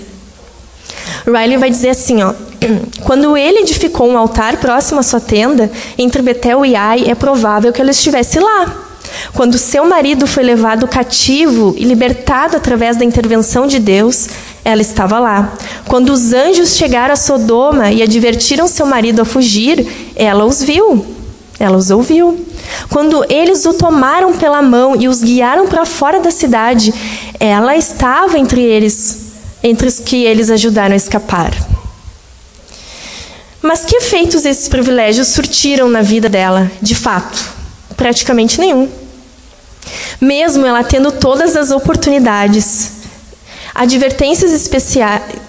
Riley 1.26 1.58
vai 1.58 1.70
dizer 1.70 1.90
assim, 1.90 2.22
ó: 2.22 2.34
quando 3.06 3.38
ele 3.38 3.60
edificou 3.60 4.10
um 4.10 4.18
altar 4.18 4.58
próximo 4.58 5.00
à 5.00 5.04
sua 5.04 5.20
tenda, 5.20 5.72
entre 5.98 6.22
Betel 6.22 6.66
e 6.66 6.76
Ai, 6.76 7.06
é 7.10 7.16
provável 7.16 7.72
que 7.72 7.82
ela 7.82 7.92
estivesse 7.92 8.40
lá. 8.40 8.83
Quando 9.32 9.58
seu 9.58 9.86
marido 9.86 10.28
foi 10.28 10.44
levado 10.44 10.88
cativo 10.88 11.74
e 11.78 11.86
libertado 11.86 12.58
através 12.58 12.98
da 12.98 13.06
intervenção 13.06 13.68
de 13.68 13.80
Deus, 13.80 14.28
ela 14.66 14.82
estava 14.82 15.20
lá. 15.20 15.54
Quando 15.88 16.10
os 16.10 16.34
anjos 16.34 16.76
chegaram 16.76 17.14
a 17.14 17.18
Sodoma 17.18 17.92
e 17.92 18.02
advertiram 18.02 18.68
seu 18.68 18.86
marido 18.86 19.22
a 19.22 19.26
fugir, 19.26 20.12
ela 20.16 20.46
os 20.46 20.62
viu. 20.62 21.06
Ela 21.60 21.78
os 21.78 21.92
ouviu. 21.92 22.46
Quando 22.90 23.24
eles 23.30 23.66
o 23.66 23.74
tomaram 23.74 24.34
pela 24.34 24.62
mão 24.62 24.96
e 25.00 25.08
os 25.08 25.22
guiaram 25.22 25.68
para 25.68 25.86
fora 25.86 26.20
da 26.20 26.32
cidade, 26.32 26.94
ela 27.40 27.76
estava 27.76 28.38
entre 28.38 28.62
eles, 28.62 29.34
entre 29.64 29.88
os 29.88 30.00
que 30.00 30.24
eles 30.24 30.50
ajudaram 30.50 30.94
a 30.94 30.98
escapar. 30.98 31.54
Mas 33.62 33.86
que 33.86 33.96
efeitos 33.96 34.46
esses 34.46 34.68
privilégios 34.68 35.30
surtiram 35.30 35.88
na 35.88 36.02
vida 36.02 36.28
dela, 36.28 36.70
de 36.82 36.96
fato? 36.96 37.54
Praticamente 37.96 38.60
nenhum. 38.60 38.90
Mesmo 40.20 40.66
ela 40.66 40.84
tendo 40.84 41.12
todas 41.12 41.56
as 41.56 41.72
oportunidades, 41.72 43.04
advertências 43.74 44.52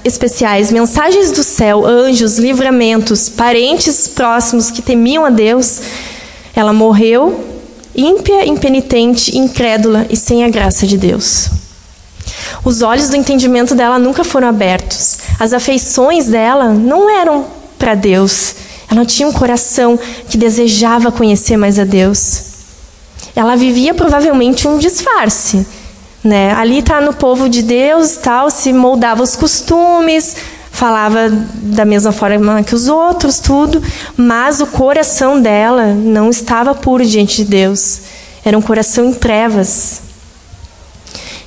especiais, 0.05 0.73
mensagens 0.73 1.31
do 1.33 1.43
céu, 1.43 1.87
anjos, 1.87 2.39
livramentos, 2.39 3.29
parentes 3.29 4.09
próximos 4.09 4.71
que 4.71 4.81
temiam 4.81 5.25
a 5.25 5.31
Deus, 5.31 5.81
ela 6.55 6.73
morreu 6.73 7.53
ímpia, 7.95 8.47
impenitente, 8.47 9.37
incrédula 9.37 10.07
e 10.11 10.17
sem 10.17 10.45
a 10.45 10.49
graça 10.49 10.87
de 10.87 10.97
Deus. 10.97 11.49
Os 12.65 12.83
olhos 12.83 13.11
do 13.11 13.17
entendimento 13.17 13.75
dela 13.75 13.99
nunca 13.99 14.25
foram 14.25 14.49
abertos. 14.49 15.19
As 15.39 15.53
afeições 15.53 16.27
dela 16.27 16.73
não 16.73 17.11
eram 17.11 17.47
para 17.79 17.95
Deus. 17.95 18.55
Ela 18.91 19.05
tinha 19.05 19.29
um 19.29 19.33
coração 19.33 19.99
que 20.29 20.39
desejava 20.39 21.13
conhecer 21.13 21.57
mais 21.57 21.79
a 21.79 21.85
Deus. 21.85 22.54
Ela 23.35 23.57
vivia 23.57 23.95
provavelmente 23.95 24.69
um 24.69 24.79
disfarce. 24.79 25.67
Né? 26.23 26.53
Ali 26.53 26.79
está 26.79 27.01
no 27.01 27.13
povo 27.13 27.49
de 27.49 27.63
Deus, 27.63 28.17
tal, 28.17 28.49
se 28.49 28.73
moldava 28.73 29.23
os 29.23 29.37
costumes, 29.37 30.37
falava 30.71 31.29
da 31.31 31.85
mesma 31.85 32.13
forma 32.13 32.63
que 32.63 32.75
os 32.75 32.89
outros, 32.89 33.39
tudo, 33.39 33.83
mas 34.17 34.61
o 34.61 34.67
coração 34.67 35.41
dela 35.41 35.95
não 35.95 36.31
estava 36.31 36.75
puro 36.75 37.05
diante 37.05 37.37
de 37.37 37.45
Deus. 37.45 38.01
Era 38.45 38.57
um 38.57 38.63
coração 38.63 39.05
em 39.05 39.13
trevas. 39.13 40.03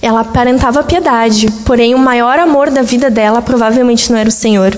Ela 0.02 0.22
aparentava 0.22 0.84
piedade, 0.84 1.52
porém 1.66 1.96
o 1.96 2.00
maior 2.00 2.38
amor 2.38 2.70
da 2.70 2.82
vida 2.82 3.10
dela 3.10 3.42
provavelmente 3.42 4.12
não 4.12 4.20
era 4.20 4.30
o 4.30 4.32
Senhor. 4.32 4.78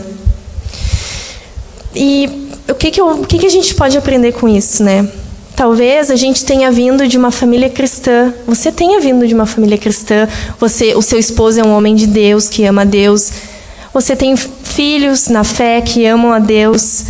E 1.94 2.50
o 2.70 2.76
que, 2.76 2.92
que, 2.92 3.02
eu, 3.02 3.22
o 3.22 3.28
que, 3.28 3.38
que 3.38 3.46
a 3.46 3.52
gente 3.52 3.76
pode 3.76 3.98
aprender 3.98 4.32
com 4.32 4.48
isso, 4.48 4.84
né? 4.84 5.08
Talvez 5.60 6.10
a 6.10 6.16
gente 6.16 6.46
tenha 6.46 6.72
vindo 6.72 7.06
de 7.06 7.18
uma 7.18 7.32
família 7.32 7.70
cristã. 7.70 8.34
Você 8.48 8.72
tenha 8.72 8.98
vindo 9.02 9.28
de 9.28 9.34
uma 9.34 9.46
família 9.46 9.78
cristã. 9.78 10.26
Você, 10.58 10.96
o 10.96 11.02
seu 11.02 11.20
esposo 11.20 11.60
é 11.60 11.64
um 11.66 11.76
homem 11.76 11.96
de 11.96 12.08
Deus 12.08 12.48
que 12.48 12.64
ama 12.64 12.84
a 12.84 12.86
Deus. 12.86 13.30
Você 13.94 14.16
tem 14.16 14.38
filhos 14.38 15.28
na 15.28 15.44
fé 15.44 15.82
que 15.82 16.06
amam 16.06 16.32
a 16.32 16.40
Deus. 16.40 17.04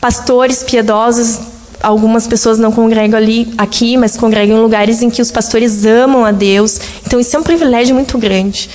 Pastores 0.00 0.62
piedosos 0.62 1.40
algumas 1.82 2.28
pessoas 2.28 2.60
não 2.60 2.70
congregam 2.70 3.18
ali 3.18 3.52
aqui, 3.58 3.96
mas 3.96 4.16
congregam 4.16 4.58
em 4.58 4.60
lugares 4.60 5.02
em 5.02 5.10
que 5.10 5.20
os 5.20 5.32
pastores 5.32 5.84
amam 5.84 6.24
a 6.24 6.30
Deus. 6.30 6.80
Então 7.04 7.18
isso 7.18 7.34
é 7.34 7.40
um 7.40 7.42
privilégio 7.42 7.92
muito 7.92 8.16
grande. 8.18 8.70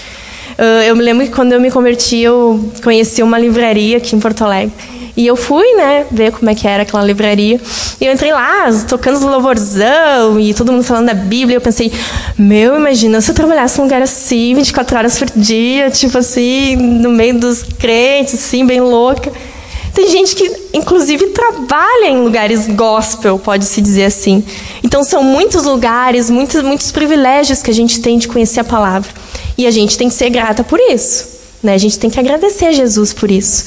Uh, 0.59 0.83
eu 0.83 0.93
me 0.93 1.01
lembro 1.01 1.25
que 1.25 1.31
quando 1.31 1.53
eu 1.53 1.61
me 1.61 1.71
converti, 1.71 2.17
eu 2.17 2.69
conheci 2.83 3.23
uma 3.23 3.39
livraria 3.39 3.95
aqui 3.95 4.13
em 4.13 4.19
Porto 4.19 4.43
Alegre. 4.43 4.73
E 5.17 5.25
eu 5.25 5.35
fui, 5.35 5.65
né, 5.75 6.05
ver 6.11 6.31
como 6.31 6.49
é 6.49 6.55
que 6.55 6.67
era 6.67 6.83
aquela 6.83 7.03
livraria. 7.03 7.59
E 8.01 8.05
eu 8.05 8.11
entrei 8.11 8.33
lá, 8.33 8.69
tocando 8.87 9.15
os 9.15 9.21
louvorzão 9.21 10.39
e 10.39 10.53
todo 10.53 10.71
mundo 10.73 10.83
falando 10.83 11.07
da 11.07 11.13
Bíblia. 11.13 11.57
Eu 11.57 11.61
pensei, 11.61 11.91
meu, 12.37 12.75
imagina 12.75 13.21
se 13.21 13.31
eu 13.31 13.35
trabalhasse 13.35 13.77
num 13.77 13.85
lugar 13.85 14.01
assim, 14.01 14.53
24 14.53 14.97
horas 14.97 15.17
por 15.17 15.29
dia, 15.35 15.89
tipo 15.89 16.17
assim, 16.17 16.75
no 16.75 17.09
meio 17.09 17.39
dos 17.39 17.63
crentes, 17.63 18.33
assim, 18.33 18.65
bem 18.65 18.81
louca. 18.81 19.31
Tem 19.93 20.09
gente 20.09 20.35
que, 20.35 20.51
inclusive, 20.73 21.27
trabalha 21.27 22.07
em 22.07 22.21
lugares 22.21 22.67
gospel, 22.67 23.39
pode-se 23.39 23.79
dizer 23.79 24.03
assim. 24.03 24.43
Então, 24.83 25.05
são 25.05 25.23
muitos 25.23 25.63
lugares, 25.63 26.29
muitos, 26.29 26.61
muitos 26.61 26.91
privilégios 26.91 27.63
que 27.63 27.71
a 27.71 27.73
gente 27.73 28.01
tem 28.01 28.17
de 28.17 28.27
conhecer 28.27 28.59
a 28.59 28.63
palavra. 28.65 29.09
E 29.57 29.65
a 29.65 29.71
gente 29.71 29.97
tem 29.97 30.09
que 30.09 30.13
ser 30.13 30.29
grata 30.29 30.65
por 30.65 30.81
isso. 30.81 31.29
Né? 31.63 31.73
A 31.73 31.77
gente 31.77 31.97
tem 31.97 32.09
que 32.09 32.19
agradecer 32.19 32.65
a 32.65 32.71
Jesus 32.73 33.13
por 33.13 33.31
isso. 33.31 33.63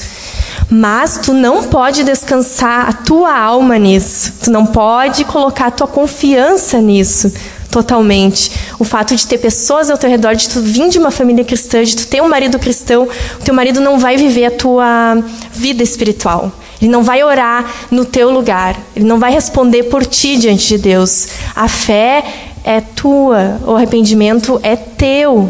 Mas 0.69 1.19
tu 1.23 1.33
não 1.33 1.63
pode 1.63 2.03
descansar 2.03 2.87
a 2.87 2.93
tua 2.93 3.35
alma 3.35 3.79
nisso. 3.79 4.33
Tu 4.43 4.51
não 4.51 4.65
pode 4.65 5.25
colocar 5.25 5.67
a 5.67 5.71
tua 5.71 5.87
confiança 5.87 6.79
nisso 6.79 7.31
totalmente. 7.71 8.51
O 8.79 8.83
fato 8.83 9.15
de 9.15 9.25
ter 9.27 9.37
pessoas 9.37 9.89
ao 9.89 9.97
teu 9.97 10.09
redor, 10.09 10.35
de 10.35 10.49
tu 10.49 10.61
vir 10.61 10.89
de 10.89 10.97
uma 10.97 11.11
família 11.11 11.43
cristã, 11.43 11.83
de 11.83 11.95
tu 11.95 12.07
ter 12.07 12.21
um 12.21 12.27
marido 12.27 12.59
cristão, 12.59 13.07
o 13.39 13.43
teu 13.43 13.53
marido 13.53 13.79
não 13.79 13.99
vai 13.99 14.17
viver 14.17 14.45
a 14.45 14.51
tua 14.51 15.23
vida 15.51 15.83
espiritual. 15.83 16.51
Ele 16.81 16.89
não 16.89 17.03
vai 17.03 17.23
orar 17.23 17.65
no 17.91 18.05
teu 18.05 18.31
lugar. 18.31 18.75
Ele 18.95 19.05
não 19.05 19.19
vai 19.19 19.31
responder 19.31 19.83
por 19.83 20.05
ti 20.05 20.37
diante 20.37 20.67
de 20.67 20.77
Deus. 20.77 21.27
A 21.55 21.67
fé 21.67 22.23
é 22.63 22.81
tua, 22.81 23.59
o 23.65 23.75
arrependimento 23.75 24.59
é 24.63 24.75
teu. 24.75 25.49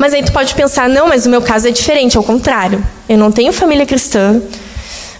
Mas 0.00 0.14
aí 0.14 0.22
tu 0.22 0.32
pode 0.32 0.54
pensar, 0.54 0.88
não, 0.88 1.08
mas 1.08 1.26
o 1.26 1.28
meu 1.28 1.42
caso 1.42 1.68
é 1.68 1.70
diferente, 1.70 2.16
ao 2.16 2.24
contrário. 2.24 2.82
Eu 3.06 3.18
não 3.18 3.30
tenho 3.30 3.52
família 3.52 3.84
cristã, 3.84 4.40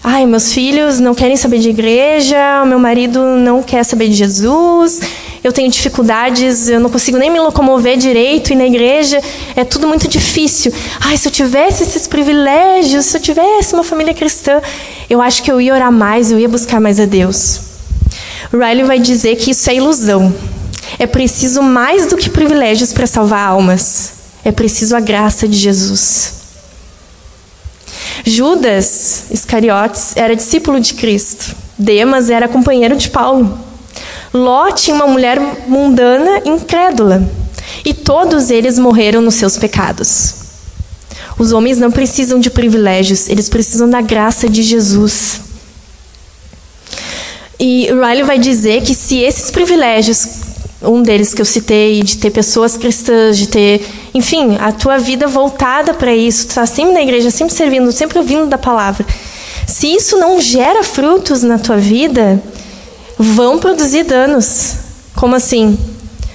Ai, 0.03 0.25
meus 0.25 0.55
filhos 0.55 0.99
não 0.99 1.15
querem 1.15 1.37
saber 1.37 1.59
de 1.59 1.69
igreja, 1.69 2.65
meu 2.65 2.79
marido 2.79 3.21
não 3.21 3.63
quer 3.63 3.85
saber 3.85 4.09
de 4.09 4.15
Jesus, 4.15 4.99
eu 5.45 5.53
tenho 5.53 5.71
dificuldades, 5.71 6.71
eu 6.71 6.81
não 6.81 6.89
consigo 6.89 7.19
nem 7.19 7.31
me 7.31 7.39
locomover 7.39 7.99
direito 7.99 8.51
e 8.51 8.57
na 8.57 8.65
igreja 8.65 9.21
é 9.55 9.63
tudo 9.63 9.87
muito 9.87 10.09
difícil. 10.09 10.73
Ai, 11.03 11.19
se 11.19 11.29
eu 11.29 11.33
tivesse 11.33 11.83
esses 11.83 12.07
privilégios, 12.07 13.05
se 13.05 13.19
eu 13.19 13.21
tivesse 13.21 13.75
uma 13.75 13.85
família 13.85 14.15
cristã, 14.15 14.63
eu 15.11 15.21
acho 15.21 15.43
que 15.43 15.53
eu 15.53 15.61
ia 15.61 15.75
orar 15.75 15.93
mais, 15.93 16.33
eu 16.33 16.39
ia 16.39 16.49
buscar 16.49 16.81
mais 16.81 16.99
a 16.99 17.05
Deus. 17.05 17.61
Riley 18.51 18.85
vai 18.85 18.99
dizer 18.99 19.37
que 19.37 19.51
isso 19.51 19.69
é 19.69 19.75
ilusão. 19.75 20.35
É 20.99 21.07
preciso 21.07 21.63
mais 21.63 22.07
do 22.07 22.17
que 22.17 22.31
privilégios 22.31 22.95
para 22.95 23.07
salvar 23.07 23.47
almas. 23.47 24.20
É 24.45 24.53
preciso 24.53 24.97
a 24.97 25.01
graça 25.01 25.47
de 25.47 25.57
Jesus. 25.57 26.41
Judas 28.25 29.25
Iscariotes 29.31 30.17
era 30.17 30.37
discípulo 30.37 30.81
de 30.81 30.95
Cristo. 30.95 31.55
Demas 31.79 32.31
era 32.31 32.49
companheiro 32.49 32.97
de 32.97 33.11
Paulo. 33.11 33.59
Ló 34.33 34.71
tinha 34.71 34.95
uma 34.95 35.07
mulher 35.07 35.39
mundana 35.67 36.43
incrédula. 36.45 37.29
E 37.85 37.95
todos 37.95 38.51
eles 38.51 38.79
morreram 38.79 39.21
nos 39.23 39.35
seus 39.35 39.57
pecados. 39.57 40.35
Os 41.39 41.53
homens 41.53 41.79
não 41.79 41.91
precisam 41.91 42.39
de 42.39 42.51
privilégios, 42.51 43.29
eles 43.29 43.49
precisam 43.49 43.89
da 43.89 44.03
graça 44.03 44.49
de 44.49 44.63
Jesus. 44.63 45.41
E 47.59 47.87
Riley 47.87 48.23
vai 48.23 48.39
dizer 48.39 48.83
que 48.83 48.95
se 48.95 49.19
esses 49.19 49.51
privilégios 49.51 50.50
um 50.83 51.03
deles 51.03 51.35
que 51.35 51.43
eu 51.43 51.47
citei, 51.47 52.03
de 52.03 52.17
ter 52.17 52.31
pessoas 52.31 52.77
cristãs, 52.77 53.37
de 53.37 53.49
ter, 53.49 53.87
enfim, 54.15 54.57
a 54.59 54.73
tua 54.73 54.99
vida 54.99 55.27
voltada 55.27 55.93
para 55.93 56.15
isso, 56.15 56.49
tu 56.49 56.55
tá 56.55 56.67
sempre 56.67 56.95
na 56.95 57.03
igreja, 57.03 57.31
sempre 57.31 57.55
servindo, 57.55 57.93
sempre 57.93 58.19
ouvindo 58.19 58.47
da 58.47 58.57
palavra. 58.59 59.05
Se 59.67 59.87
isso 59.87 60.17
não 60.17 60.41
gera 60.41 60.83
frutos 60.83 61.43
na 61.43 61.59
tua 61.59 61.77
vida, 61.77 62.43
vão 63.19 63.59
produzir 63.59 64.05
danos. 64.05 64.75
Como 65.15 65.37
assim? 65.37 65.79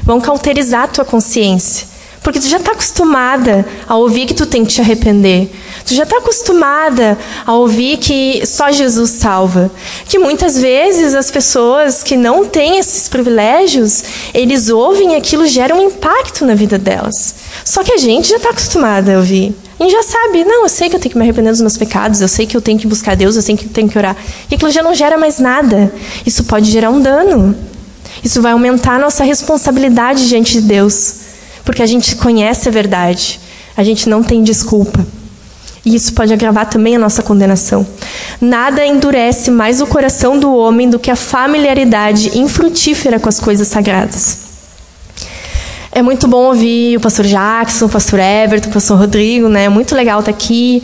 Vão 0.04 0.22
cauterizar 0.22 0.84
a 0.84 0.88
tua 0.88 1.06
consciência. 1.06 1.88
Porque 2.22 2.40
tu 2.40 2.48
já 2.48 2.58
está 2.58 2.72
acostumada 2.72 3.66
a 3.88 3.96
ouvir 3.98 4.26
que 4.26 4.34
tu 4.34 4.46
tem 4.46 4.64
que 4.64 4.74
te 4.74 4.82
arrepender. 4.82 5.50
Tu 5.86 5.94
já 5.94 6.02
está 6.02 6.18
acostumada 6.18 7.16
a 7.46 7.54
ouvir 7.54 7.98
que 7.98 8.44
só 8.46 8.72
Jesus 8.72 9.12
salva. 9.12 9.70
Que 10.08 10.18
muitas 10.18 10.58
vezes 10.58 11.14
as 11.14 11.30
pessoas 11.30 12.02
que 12.02 12.18
não 12.18 12.44
têm 12.44 12.80
esses 12.80 13.08
privilégios, 13.08 14.04
eles 14.34 14.70
ouvem 14.70 15.14
e 15.14 15.16
aquilo 15.16 15.46
gera 15.46 15.76
um 15.76 15.82
impacto 15.84 16.44
na 16.44 16.56
vida 16.56 16.80
delas. 16.80 17.36
Só 17.64 17.84
que 17.84 17.94
a 17.94 17.98
gente 17.98 18.30
já 18.30 18.38
está 18.38 18.50
acostumada 18.50 19.14
a 19.14 19.18
ouvir. 19.18 19.56
A 19.80 19.84
gente 19.84 19.92
já 19.92 20.02
sabe, 20.02 20.44
não, 20.44 20.64
eu 20.64 20.70
sei 20.70 20.90
que 20.90 20.96
eu 20.96 21.00
tenho 21.00 21.12
que 21.12 21.18
me 21.18 21.24
arrepender 21.24 21.52
dos 21.52 21.62
meus 21.62 21.78
pecados, 21.78 22.20
eu 22.20 22.28
sei 22.28 22.48
que 22.48 22.58
eu 22.58 22.62
tenho 22.62 22.80
que 22.80 22.88
buscar 22.88 23.16
Deus, 23.16 23.36
eu 23.36 23.42
sei 23.42 23.56
que 23.56 23.66
eu 23.66 23.70
tenho 23.70 23.90
que 23.90 23.98
orar. 23.98 24.16
E 24.50 24.56
aquilo 24.56 24.72
já 24.72 24.82
não 24.82 24.96
gera 24.96 25.18
mais 25.18 25.38
nada. 25.38 25.94
Isso 26.26 26.46
pode 26.46 26.72
gerar 26.72 26.90
um 26.90 27.00
dano. 27.00 27.56
Isso 28.24 28.42
vai 28.42 28.54
aumentar 28.54 28.96
a 28.96 29.00
nossa 29.00 29.24
responsabilidade 29.24 30.28
diante 30.28 30.54
de 30.54 30.62
Deus. 30.62 31.16
Porque 31.64 31.84
a 31.84 31.86
gente 31.86 32.16
conhece 32.16 32.70
a 32.70 32.72
verdade. 32.72 33.40
A 33.78 33.84
gente 33.84 34.10
não 34.10 34.24
tem 34.24 34.42
desculpa. 34.42 35.06
E 35.86 35.94
isso 35.94 36.14
pode 36.14 36.34
agravar 36.34 36.68
também 36.68 36.96
a 36.96 37.00
nossa 37.00 37.22
condenação. 37.22 37.86
Nada 38.42 38.84
endurece 38.84 39.52
mais 39.52 39.82
o 39.82 39.86
coração 39.86 40.40
do 40.40 40.52
homem 40.54 40.90
do 40.90 40.98
que 40.98 41.12
a 41.12 41.16
familiaridade 41.16 42.38
infrutífera 42.38 43.20
com 43.20 43.30
as 43.30 43.40
coisas 43.40 43.68
sagradas. 43.68 44.40
É 45.92 46.02
muito 46.02 46.28
bom 46.28 46.48
ouvir 46.48 46.98
o 46.98 47.00
pastor 47.00 47.26
Jackson, 47.26 47.86
o 47.86 47.90
pastor 47.90 48.20
Everton, 48.20 48.70
o 48.70 48.74
pastor 48.74 48.98
Rodrigo, 48.98 49.48
né? 49.48 49.66
É 49.66 49.70
muito 49.70 49.96
legal 49.96 50.20
estar 50.20 50.32
aqui, 50.32 50.84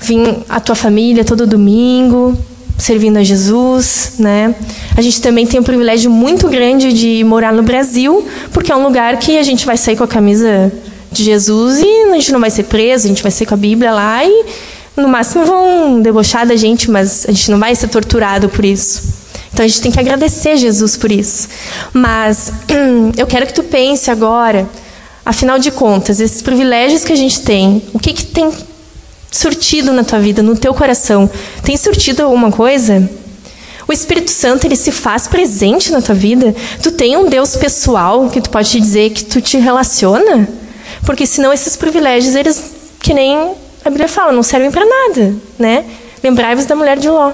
vir 0.00 0.38
a 0.48 0.60
tua 0.60 0.76
família 0.76 1.24
todo 1.24 1.46
domingo, 1.46 2.38
servindo 2.78 3.18
a 3.18 3.24
Jesus, 3.24 4.12
né? 4.18 4.54
A 4.96 5.02
gente 5.02 5.20
também 5.20 5.46
tem 5.46 5.58
um 5.58 5.64
privilégio 5.64 6.10
muito 6.10 6.48
grande 6.48 6.92
de 6.92 7.24
morar 7.24 7.52
no 7.52 7.62
Brasil, 7.62 8.26
porque 8.52 8.70
é 8.70 8.76
um 8.76 8.84
lugar 8.84 9.18
que 9.18 9.36
a 9.36 9.42
gente 9.42 9.66
vai 9.66 9.76
sair 9.76 9.96
com 9.96 10.04
a 10.04 10.08
camisa 10.08 10.72
de 11.18 11.24
Jesus 11.24 11.80
e 11.80 12.10
a 12.10 12.14
gente 12.14 12.32
não 12.32 12.40
vai 12.40 12.50
ser 12.50 12.64
preso, 12.64 13.06
a 13.06 13.08
gente 13.08 13.22
vai 13.22 13.32
ser 13.32 13.44
com 13.44 13.54
a 13.54 13.56
Bíblia 13.56 13.92
lá 13.92 14.24
e 14.24 14.46
no 14.96 15.08
máximo 15.08 15.44
vão 15.44 16.00
debochar 16.00 16.46
da 16.46 16.56
gente, 16.56 16.90
mas 16.90 17.26
a 17.28 17.32
gente 17.32 17.50
não 17.50 17.58
vai 17.58 17.74
ser 17.74 17.88
torturado 17.88 18.48
por 18.48 18.64
isso. 18.64 19.02
Então 19.52 19.64
a 19.64 19.68
gente 19.68 19.80
tem 19.80 19.92
que 19.92 20.00
agradecer 20.00 20.56
Jesus 20.56 20.96
por 20.96 21.10
isso. 21.10 21.48
Mas 21.92 22.52
eu 23.16 23.26
quero 23.26 23.46
que 23.46 23.52
tu 23.52 23.62
pense 23.62 24.10
agora, 24.10 24.68
afinal 25.24 25.58
de 25.58 25.70
contas, 25.70 26.20
esses 26.20 26.42
privilégios 26.42 27.04
que 27.04 27.12
a 27.12 27.16
gente 27.16 27.42
tem, 27.42 27.82
o 27.92 27.98
que, 27.98 28.12
que 28.12 28.26
tem 28.26 28.50
surtido 29.30 29.92
na 29.92 30.04
tua 30.04 30.18
vida, 30.18 30.42
no 30.42 30.56
teu 30.56 30.72
coração? 30.74 31.30
Tem 31.62 31.76
surtido 31.76 32.22
alguma 32.22 32.50
coisa? 32.50 33.08
O 33.86 33.92
Espírito 33.92 34.30
Santo 34.30 34.66
ele 34.66 34.76
se 34.76 34.92
faz 34.92 35.26
presente 35.26 35.90
na 35.90 36.02
tua 36.02 36.14
vida? 36.14 36.54
Tu 36.82 36.92
tem 36.92 37.16
um 37.16 37.28
Deus 37.28 37.56
pessoal 37.56 38.28
que 38.28 38.40
tu 38.40 38.50
pode 38.50 38.70
te 38.70 38.80
dizer 38.80 39.10
que 39.10 39.24
tu 39.24 39.40
te 39.40 39.56
relaciona? 39.56 40.48
Porque 41.04 41.26
senão 41.26 41.52
esses 41.52 41.76
privilégios, 41.76 42.34
eles, 42.34 42.72
que 43.00 43.14
nem 43.14 43.54
a 43.84 43.90
Bíblia 43.90 44.08
fala, 44.08 44.32
não 44.32 44.42
servem 44.42 44.70
para 44.70 44.84
nada, 44.84 45.34
né? 45.58 45.84
Lembrai-vos 46.22 46.66
da 46.66 46.74
mulher 46.74 46.98
de 46.98 47.08
Ló. 47.08 47.32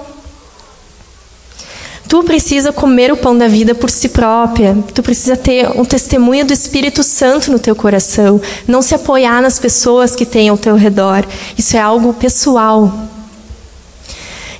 Tu 2.08 2.22
precisa 2.22 2.72
comer 2.72 3.10
o 3.10 3.16
pão 3.16 3.36
da 3.36 3.48
vida 3.48 3.74
por 3.74 3.90
si 3.90 4.08
própria. 4.08 4.76
Tu 4.94 5.02
precisa 5.02 5.36
ter 5.36 5.68
um 5.70 5.84
testemunho 5.84 6.44
do 6.44 6.52
Espírito 6.52 7.02
Santo 7.02 7.50
no 7.50 7.58
teu 7.58 7.74
coração. 7.74 8.40
Não 8.68 8.82
se 8.82 8.94
apoiar 8.94 9.40
nas 9.40 9.58
pessoas 9.58 10.14
que 10.14 10.26
têm 10.26 10.48
ao 10.48 10.58
teu 10.58 10.76
redor. 10.76 11.24
Isso 11.56 11.76
é 11.76 11.80
algo 11.80 12.12
pessoal. 12.12 12.92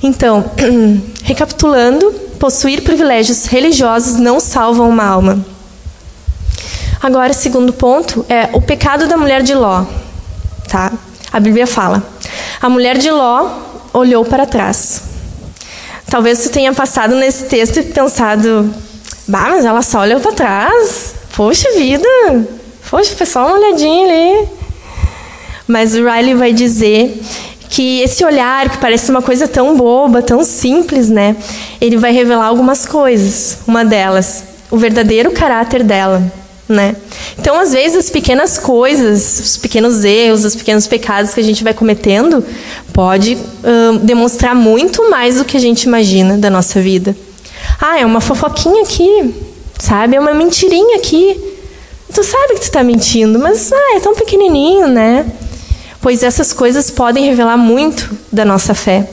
Então, 0.03 0.51
recapitulando, 1.23 2.11
possuir 2.41 2.83
privilégios 2.83 3.45
religiosos 3.45 4.17
não 4.17 4.41
salvam 4.41 4.89
uma 4.89 5.05
alma. 5.05 5.54
Agora, 7.05 7.35
segundo 7.35 7.71
ponto 7.71 8.25
é 8.31 8.49
o 8.55 8.63
pecado 8.63 9.07
da 9.07 9.19
mulher 9.19 9.43
de 9.43 9.53
Ló. 9.53 9.85
Tá? 10.67 10.91
A 11.31 11.39
Bíblia 11.39 11.67
fala: 11.67 12.03
a 12.63 12.69
mulher 12.71 12.97
de 12.97 13.11
Ló 13.11 13.47
olhou 13.93 14.25
para 14.25 14.47
trás. 14.47 15.03
Talvez 16.11 16.39
você 16.39 16.49
tenha 16.49 16.73
passado 16.73 17.15
nesse 17.15 17.45
texto 17.45 17.79
e 17.79 17.83
pensado, 17.83 18.75
bah, 19.29 19.51
mas 19.51 19.67
ela 19.67 19.83
só 19.83 20.01
olhou 20.01 20.19
para 20.19 20.33
trás. 20.33 21.15
Poxa 21.37 21.73
vida, 21.73 22.09
poxa, 22.89 23.15
foi 23.15 23.27
só 23.27 23.49
uma 23.49 23.59
olhadinha 23.59 24.07
ali. 24.07 24.49
Mas 25.69 25.95
o 25.95 26.03
Riley 26.11 26.33
vai 26.33 26.55
dizer 26.55 27.23
que 27.69 28.01
esse 28.01 28.25
olhar, 28.25 28.71
que 28.71 28.79
parece 28.79 29.11
uma 29.11 29.21
coisa 29.21 29.47
tão 29.47 29.77
boba, 29.77 30.23
tão 30.23 30.43
simples, 30.43 31.11
né? 31.11 31.37
Ele 31.83 31.99
vai 31.99 32.13
revelar 32.13 32.47
algumas 32.47 32.87
coisas. 32.87 33.59
Uma 33.67 33.85
delas, 33.85 34.43
o 34.71 34.79
verdadeiro 34.79 35.33
caráter 35.33 35.83
dela 35.83 36.23
né? 36.69 36.97
Então, 37.39 37.59
às 37.59 37.73
vezes, 37.73 37.97
as 37.97 38.11
pequenas 38.11 38.59
coisas, 38.59 39.41
os 39.41 39.57
pequenos 39.57 40.05
erros, 40.05 40.45
os 40.45 40.57
pequenos 40.57 40.87
pecados 40.87 41.35
que 41.35 41.41
a 41.41 41.45
gente 41.45 41.63
vai 41.63 41.75
cometendo, 41.75 42.45
pode 42.93 43.35
uh, 43.35 43.99
demonstrar 43.99 44.55
muito 44.55 45.11
mais 45.11 45.37
do 45.37 45.45
que 45.45 45.57
a 45.57 45.61
gente 45.61 45.83
imagina 45.83 46.39
da 46.39 46.49
nossa 46.49 46.81
vida. 46.81 47.15
Ah, 47.81 47.99
é 47.99 48.07
uma 48.07 48.21
fofoquinha 48.21 48.83
aqui, 48.83 49.35
sabe? 49.79 50.17
É 50.17 50.21
uma 50.21 50.35
mentirinha 50.35 50.97
aqui. 50.97 51.39
Tu 52.13 52.23
sabe 52.23 52.55
que 52.55 52.61
tu 52.61 52.65
está 52.65 52.83
mentindo, 52.83 53.39
mas 53.39 53.73
ah, 53.73 53.97
é 53.97 54.01
tão 54.01 54.15
pequenininho, 54.15 54.87
né? 54.89 55.27
Pois 56.01 56.23
essas 56.23 56.53
coisas 56.53 56.91
podem 56.91 57.25
revelar 57.27 57.57
muito 57.57 58.11
da 58.31 58.45
nossa 58.45 58.75
fé. 58.75 59.09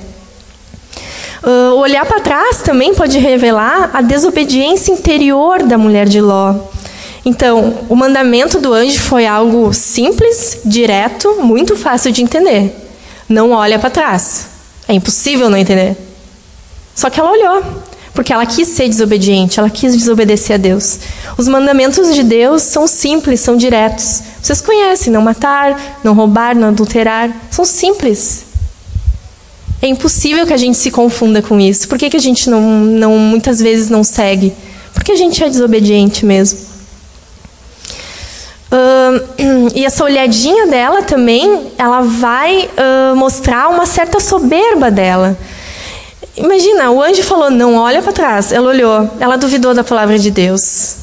Uh, 1.44 1.74
olhar 1.80 2.06
para 2.06 2.20
trás 2.20 2.62
também 2.62 2.94
pode 2.94 3.18
revelar 3.18 3.90
a 3.94 4.02
desobediência 4.02 4.92
interior 4.92 5.64
da 5.64 5.78
mulher 5.78 6.08
de 6.08 6.22
Ló. 6.22 6.54
Então, 7.24 7.86
o 7.88 7.96
mandamento 7.96 8.60
do 8.60 8.74
anjo 8.74 9.00
foi 9.00 9.28
algo 9.28 9.72
simples, 9.74 10.60
direto, 10.66 11.38
muito 11.42 11.76
fácil 11.76 12.12
de 12.12 12.24
entender. 12.24 12.76
Não 13.30 13.52
olha 13.52 13.78
para 13.78 13.90
trás. 13.92 14.48
É 14.88 14.94
impossível 14.94 15.50
não 15.50 15.58
entender. 15.58 15.96
Só 16.96 17.10
que 17.10 17.20
ela 17.20 17.32
olhou, 17.32 17.64
porque 18.14 18.34
ela 18.34 18.46
quis 18.46 18.68
ser 18.68 18.90
desobediente, 18.90 19.60
ela 19.60 19.70
quis 19.70 19.96
desobedecer 19.96 20.56
a 20.56 20.58
Deus. 20.58 21.00
Os 21.38 21.48
mandamentos 21.48 22.14
de 22.14 22.24
Deus 22.24 22.64
são 22.64 22.88
simples, 22.88 23.40
são 23.40 23.56
diretos. 23.56 24.22
Vocês 24.42 24.60
conhecem: 24.60 25.14
não 25.14 25.22
matar, 25.22 26.00
não 26.04 26.14
roubar, 26.14 26.56
não 26.56 26.70
adulterar. 26.70 27.30
São 27.52 27.64
simples. 27.64 28.46
É 29.82 29.88
impossível 29.88 30.46
que 30.46 30.54
a 30.54 30.58
gente 30.58 30.78
se 30.78 30.92
confunda 30.92 31.42
com 31.42 31.60
isso. 31.60 31.88
Por 31.88 31.98
que, 31.98 32.10
que 32.10 32.18
a 32.18 32.22
gente 32.22 32.50
não, 32.50 32.62
não, 32.62 33.18
muitas 33.18 33.60
vezes 33.60 33.90
não 33.90 34.04
segue? 34.04 34.54
Porque 34.94 35.12
a 35.12 35.16
gente 35.16 35.44
é 35.44 35.50
desobediente 35.50 36.26
mesmo. 36.26 36.71
Uh, 38.72 39.68
e 39.76 39.86
essa 39.86 40.04
olhadinha 40.04 40.66
dela 40.68 41.04
também, 41.04 41.72
ela 41.78 42.02
vai 42.02 42.70
uh, 42.72 43.16
mostrar 43.16 43.68
uma 43.68 43.86
certa 43.86 44.20
soberba 44.20 44.90
dela. 44.90 45.38
Imagina, 46.38 46.90
o 46.90 47.02
anjo 47.02 47.24
falou: 47.24 47.50
não 47.52 47.76
olha 47.76 48.02
para 48.02 48.14
trás. 48.14 48.52
Ela 48.52 48.70
olhou, 48.70 49.10
ela 49.20 49.38
duvidou 49.38 49.74
da 49.74 49.84
palavra 49.84 50.18
de 50.18 50.32
Deus, 50.32 50.96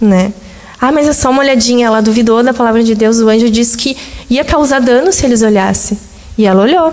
né? 0.00 0.32
Ah, 0.80 0.92
mas 0.92 1.08
é 1.08 1.12
só 1.12 1.30
uma 1.30 1.42
olhadinha. 1.42 1.86
Ela 1.86 2.00
duvidou 2.00 2.42
da 2.42 2.54
palavra 2.54 2.84
de 2.84 2.94
Deus. 2.94 3.18
O 3.18 3.28
anjo 3.28 3.50
disse 3.50 3.76
que 3.76 3.96
ia 4.30 4.44
causar 4.44 4.80
dano 4.80 5.12
se 5.12 5.26
eles 5.26 5.42
olhassem. 5.42 5.98
E 6.36 6.46
ela 6.46 6.62
olhou. 6.62 6.92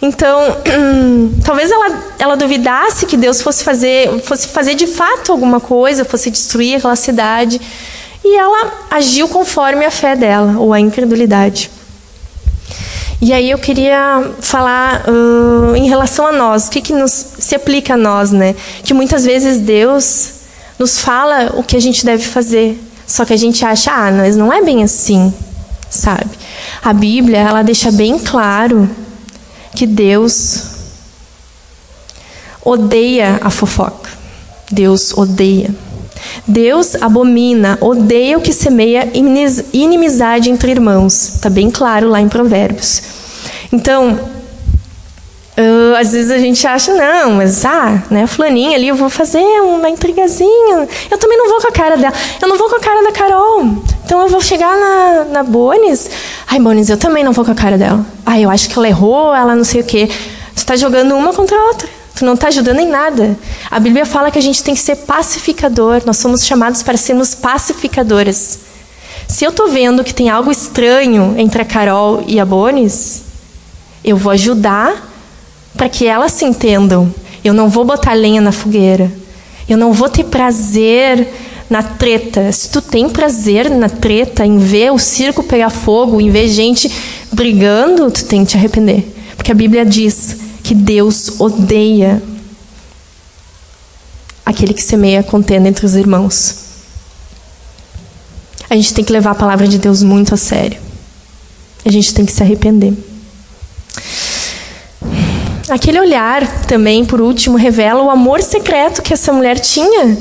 Então, 0.00 0.56
talvez 1.44 1.70
ela, 1.70 2.02
ela 2.18 2.36
duvidasse 2.36 3.06
que 3.06 3.16
Deus 3.16 3.42
fosse 3.42 3.64
fazer, 3.64 4.20
fosse 4.22 4.48
fazer 4.48 4.74
de 4.74 4.86
fato 4.86 5.32
alguma 5.32 5.60
coisa, 5.60 6.04
fosse 6.04 6.30
destruir 6.30 6.76
aquela 6.76 6.96
cidade. 6.96 7.60
E 8.24 8.36
ela 8.36 8.86
agiu 8.90 9.28
conforme 9.28 9.84
a 9.84 9.90
fé 9.90 10.14
dela, 10.14 10.58
ou 10.58 10.72
a 10.72 10.80
incredulidade. 10.80 11.70
E 13.22 13.34
aí 13.34 13.50
eu 13.50 13.58
queria 13.58 14.32
falar 14.40 15.04
uh, 15.06 15.76
em 15.76 15.88
relação 15.88 16.26
a 16.26 16.32
nós, 16.32 16.68
o 16.68 16.70
que, 16.70 16.80
que 16.80 16.94
nos, 16.94 17.12
se 17.12 17.54
aplica 17.54 17.94
a 17.94 17.96
nós, 17.96 18.30
né? 18.30 18.54
Que 18.82 18.94
muitas 18.94 19.24
vezes 19.24 19.60
Deus 19.60 20.32
nos 20.78 20.98
fala 20.98 21.52
o 21.54 21.62
que 21.62 21.76
a 21.76 21.80
gente 21.80 22.04
deve 22.04 22.24
fazer, 22.24 22.82
só 23.06 23.26
que 23.26 23.34
a 23.34 23.36
gente 23.36 23.62
acha, 23.62 23.90
ah, 23.92 24.10
mas 24.10 24.36
não 24.36 24.50
é 24.50 24.62
bem 24.62 24.82
assim, 24.82 25.34
sabe? 25.90 26.30
A 26.82 26.94
Bíblia, 26.94 27.38
ela 27.38 27.62
deixa 27.62 27.92
bem 27.92 28.18
claro 28.18 28.88
que 29.76 29.86
Deus 29.86 30.64
odeia 32.64 33.38
a 33.42 33.50
fofoca. 33.50 34.10
Deus 34.70 35.12
odeia. 35.12 35.74
Deus 36.46 36.94
abomina, 37.00 37.78
odeia 37.80 38.38
o 38.38 38.40
que 38.40 38.52
semeia 38.52 39.08
inimizade 39.72 40.50
entre 40.50 40.70
irmãos. 40.70 41.36
Está 41.36 41.50
bem 41.50 41.70
claro 41.70 42.08
lá 42.08 42.20
em 42.20 42.28
Provérbios. 42.28 43.02
Então, 43.72 44.18
uh, 45.56 45.96
às 45.98 46.12
vezes 46.12 46.30
a 46.30 46.38
gente 46.38 46.66
acha, 46.66 46.92
não, 46.92 47.32
mas 47.32 47.64
ah, 47.64 48.02
né, 48.10 48.26
fulaninha 48.26 48.76
ali, 48.76 48.88
eu 48.88 48.96
vou 48.96 49.08
fazer 49.08 49.42
uma 49.60 49.88
intrigazinha. 49.88 50.88
Eu 51.10 51.18
também 51.18 51.38
não 51.38 51.48
vou 51.48 51.60
com 51.60 51.68
a 51.68 51.72
cara 51.72 51.96
dela. 51.96 52.14
Eu 52.40 52.48
não 52.48 52.58
vou 52.58 52.68
com 52.68 52.76
a 52.76 52.80
cara 52.80 53.02
da 53.02 53.12
Carol. 53.12 53.64
Então 54.04 54.20
eu 54.20 54.28
vou 54.28 54.40
chegar 54.40 54.76
na, 54.76 55.24
na 55.24 55.42
Bonis. 55.42 56.10
Ai, 56.48 56.58
Bonis, 56.58 56.88
eu 56.88 56.96
também 56.96 57.22
não 57.22 57.32
vou 57.32 57.44
com 57.44 57.52
a 57.52 57.54
cara 57.54 57.78
dela. 57.78 58.04
Ai, 58.26 58.44
eu 58.44 58.50
acho 58.50 58.68
que 58.68 58.78
ela 58.78 58.88
errou, 58.88 59.34
ela 59.34 59.54
não 59.54 59.64
sei 59.64 59.82
o 59.82 59.84
quê. 59.84 60.08
Você 60.54 60.62
está 60.62 60.76
jogando 60.76 61.14
uma 61.14 61.32
contra 61.32 61.56
a 61.56 61.66
outra. 61.66 61.99
Tu 62.20 62.26
não 62.26 62.34
está 62.34 62.48
ajudando 62.48 62.80
em 62.80 62.86
nada. 62.86 63.34
A 63.70 63.80
Bíblia 63.80 64.04
fala 64.04 64.30
que 64.30 64.38
a 64.38 64.42
gente 64.42 64.62
tem 64.62 64.74
que 64.74 64.80
ser 64.82 64.94
pacificador. 64.94 66.02
Nós 66.04 66.18
somos 66.18 66.44
chamados 66.44 66.82
para 66.82 66.98
sermos 66.98 67.34
pacificadoras. 67.34 68.58
Se 69.26 69.42
eu 69.42 69.48
estou 69.48 69.70
vendo 69.70 70.04
que 70.04 70.12
tem 70.12 70.28
algo 70.28 70.50
estranho 70.50 71.34
entre 71.38 71.62
a 71.62 71.64
Carol 71.64 72.22
e 72.26 72.38
a 72.38 72.44
Bonis, 72.44 73.22
eu 74.04 74.18
vou 74.18 74.32
ajudar 74.32 75.10
para 75.74 75.88
que 75.88 76.06
elas 76.06 76.32
se 76.32 76.44
entendam. 76.44 77.10
Eu 77.42 77.54
não 77.54 77.70
vou 77.70 77.86
botar 77.86 78.12
lenha 78.12 78.42
na 78.42 78.52
fogueira. 78.52 79.10
Eu 79.66 79.78
não 79.78 79.90
vou 79.90 80.10
ter 80.10 80.24
prazer 80.24 81.26
na 81.70 81.82
treta. 81.82 82.52
Se 82.52 82.68
tu 82.68 82.82
tem 82.82 83.08
prazer 83.08 83.70
na 83.70 83.88
treta, 83.88 84.44
em 84.44 84.58
ver 84.58 84.92
o 84.92 84.98
circo 84.98 85.42
pegar 85.42 85.70
fogo, 85.70 86.20
em 86.20 86.28
ver 86.28 86.48
gente 86.48 86.92
brigando, 87.32 88.10
tu 88.10 88.26
tem 88.26 88.44
que 88.44 88.50
te 88.50 88.58
arrepender. 88.58 89.10
Porque 89.38 89.50
a 89.50 89.54
Bíblia 89.54 89.86
diz 89.86 90.49
que 90.70 90.74
Deus 90.76 91.40
odeia 91.40 92.22
aquele 94.46 94.72
que 94.72 94.80
semeia 94.80 95.20
contenda 95.20 95.68
entre 95.68 95.84
os 95.84 95.96
irmãos. 95.96 96.54
A 98.70 98.76
gente 98.76 98.94
tem 98.94 99.04
que 99.04 99.12
levar 99.12 99.32
a 99.32 99.34
palavra 99.34 99.66
de 99.66 99.78
Deus 99.78 100.00
muito 100.00 100.32
a 100.32 100.36
sério. 100.36 100.80
A 101.84 101.90
gente 101.90 102.14
tem 102.14 102.24
que 102.24 102.30
se 102.30 102.40
arrepender. 102.40 102.94
Aquele 105.68 105.98
olhar 105.98 106.46
também, 106.66 107.04
por 107.04 107.20
último, 107.20 107.56
revela 107.56 108.04
o 108.04 108.08
amor 108.08 108.40
secreto 108.40 109.02
que 109.02 109.12
essa 109.12 109.32
mulher 109.32 109.58
tinha 109.58 110.16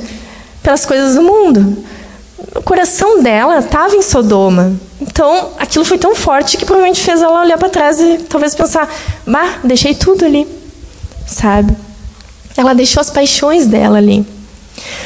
pelas 0.64 0.84
coisas 0.84 1.14
do 1.14 1.22
mundo. 1.22 1.78
O 2.56 2.62
coração 2.62 3.22
dela 3.22 3.60
estava 3.60 3.96
em 3.96 4.02
Sodoma. 4.02 4.74
Então, 5.02 5.50
aquilo 5.58 5.86
foi 5.86 5.98
tão 5.98 6.16
forte 6.16 6.58
que 6.58 6.66
provavelmente 6.66 7.02
fez 7.02 7.22
ela 7.22 7.42
olhar 7.42 7.58
para 7.58 7.70
trás 7.70 8.00
e 8.00 8.20
talvez 8.30 8.56
pensar: 8.56 8.90
bah, 9.26 9.60
deixei 9.64 9.94
tudo 9.94 10.26
ali. 10.26 10.48
Sabe? 11.26 11.76
Ela 12.58 12.74
deixou 12.74 13.02
as 13.02 13.10
paixões 13.10 13.68
dela 13.68 13.98
ali. 13.98 14.26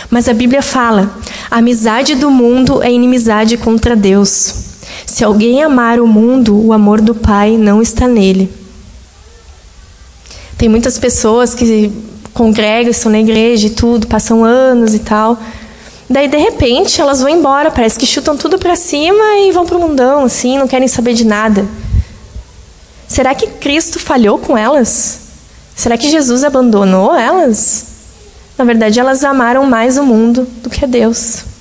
Mas 0.09 0.27
a 0.27 0.33
Bíblia 0.33 0.61
fala: 0.61 1.15
a 1.49 1.57
amizade 1.57 2.15
do 2.15 2.29
mundo 2.29 2.81
é 2.81 2.91
inimizade 2.91 3.57
contra 3.57 3.95
Deus. 3.95 4.73
Se 5.05 5.23
alguém 5.23 5.61
amar 5.61 5.99
o 5.99 6.07
mundo, 6.07 6.55
o 6.55 6.73
amor 6.73 7.01
do 7.01 7.13
Pai 7.13 7.57
não 7.57 7.81
está 7.81 8.07
nele. 8.07 8.51
Tem 10.57 10.69
muitas 10.69 10.97
pessoas 10.97 11.53
que 11.53 11.91
congregam, 12.33 12.89
estão 12.89 13.11
na 13.11 13.19
igreja 13.19 13.67
e 13.67 13.71
tudo, 13.71 14.07
passam 14.07 14.43
anos 14.43 14.93
e 14.93 14.99
tal. 14.99 15.37
Daí, 16.09 16.27
de 16.27 16.37
repente, 16.37 16.99
elas 16.99 17.21
vão 17.21 17.29
embora, 17.29 17.71
parece 17.71 17.97
que 17.97 18.05
chutam 18.05 18.35
tudo 18.35 18.57
para 18.57 18.75
cima 18.75 19.23
e 19.39 19.51
vão 19.51 19.65
para 19.65 19.77
o 19.77 19.79
mundão, 19.79 20.25
assim, 20.25 20.57
não 20.57 20.67
querem 20.67 20.87
saber 20.87 21.13
de 21.13 21.25
nada. 21.25 21.65
Será 23.07 23.33
que 23.33 23.47
Cristo 23.47 23.99
falhou 23.99 24.37
com 24.37 24.57
elas? 24.57 25.19
Será 25.75 25.97
que 25.97 26.09
Jesus 26.09 26.43
abandonou 26.43 27.15
elas? 27.15 27.85
Na 28.57 28.65
verdade, 28.65 28.99
elas 28.99 29.23
amaram 29.23 29.65
mais 29.65 29.97
o 29.97 30.03
mundo 30.03 30.47
do 30.61 30.69
que 30.69 30.83
a 30.83 30.87
Deus. 30.87 31.52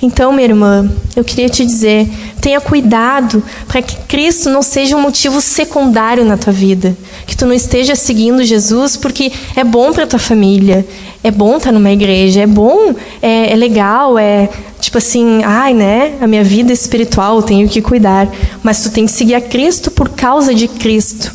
Então, 0.00 0.32
minha 0.32 0.46
irmã, 0.46 0.88
eu 1.16 1.24
queria 1.24 1.48
te 1.48 1.66
dizer, 1.66 2.08
tenha 2.40 2.60
cuidado 2.60 3.42
para 3.66 3.82
que 3.82 3.96
Cristo 4.06 4.48
não 4.48 4.62
seja 4.62 4.96
um 4.96 5.00
motivo 5.00 5.40
secundário 5.40 6.24
na 6.24 6.36
tua 6.36 6.52
vida, 6.52 6.96
que 7.26 7.36
tu 7.36 7.44
não 7.44 7.52
esteja 7.52 7.96
seguindo 7.96 8.44
Jesus 8.44 8.96
porque 8.96 9.32
é 9.56 9.64
bom 9.64 9.92
para 9.92 10.06
tua 10.06 10.20
família, 10.20 10.86
é 11.22 11.32
bom 11.32 11.56
estar 11.56 11.72
numa 11.72 11.90
igreja, 11.90 12.42
é 12.42 12.46
bom, 12.46 12.94
é, 13.20 13.52
é 13.52 13.56
legal, 13.56 14.16
é 14.16 14.48
tipo 14.80 14.98
assim, 14.98 15.42
ai, 15.44 15.74
né? 15.74 16.14
A 16.20 16.28
minha 16.28 16.44
vida 16.44 16.72
espiritual 16.72 17.36
eu 17.36 17.42
tenho 17.42 17.68
que 17.68 17.82
cuidar, 17.82 18.28
mas 18.62 18.82
tu 18.84 18.90
tem 18.90 19.04
que 19.04 19.10
seguir 19.12 19.34
a 19.34 19.40
Cristo 19.40 19.90
por 19.90 20.10
causa 20.10 20.54
de 20.54 20.68
Cristo. 20.68 21.34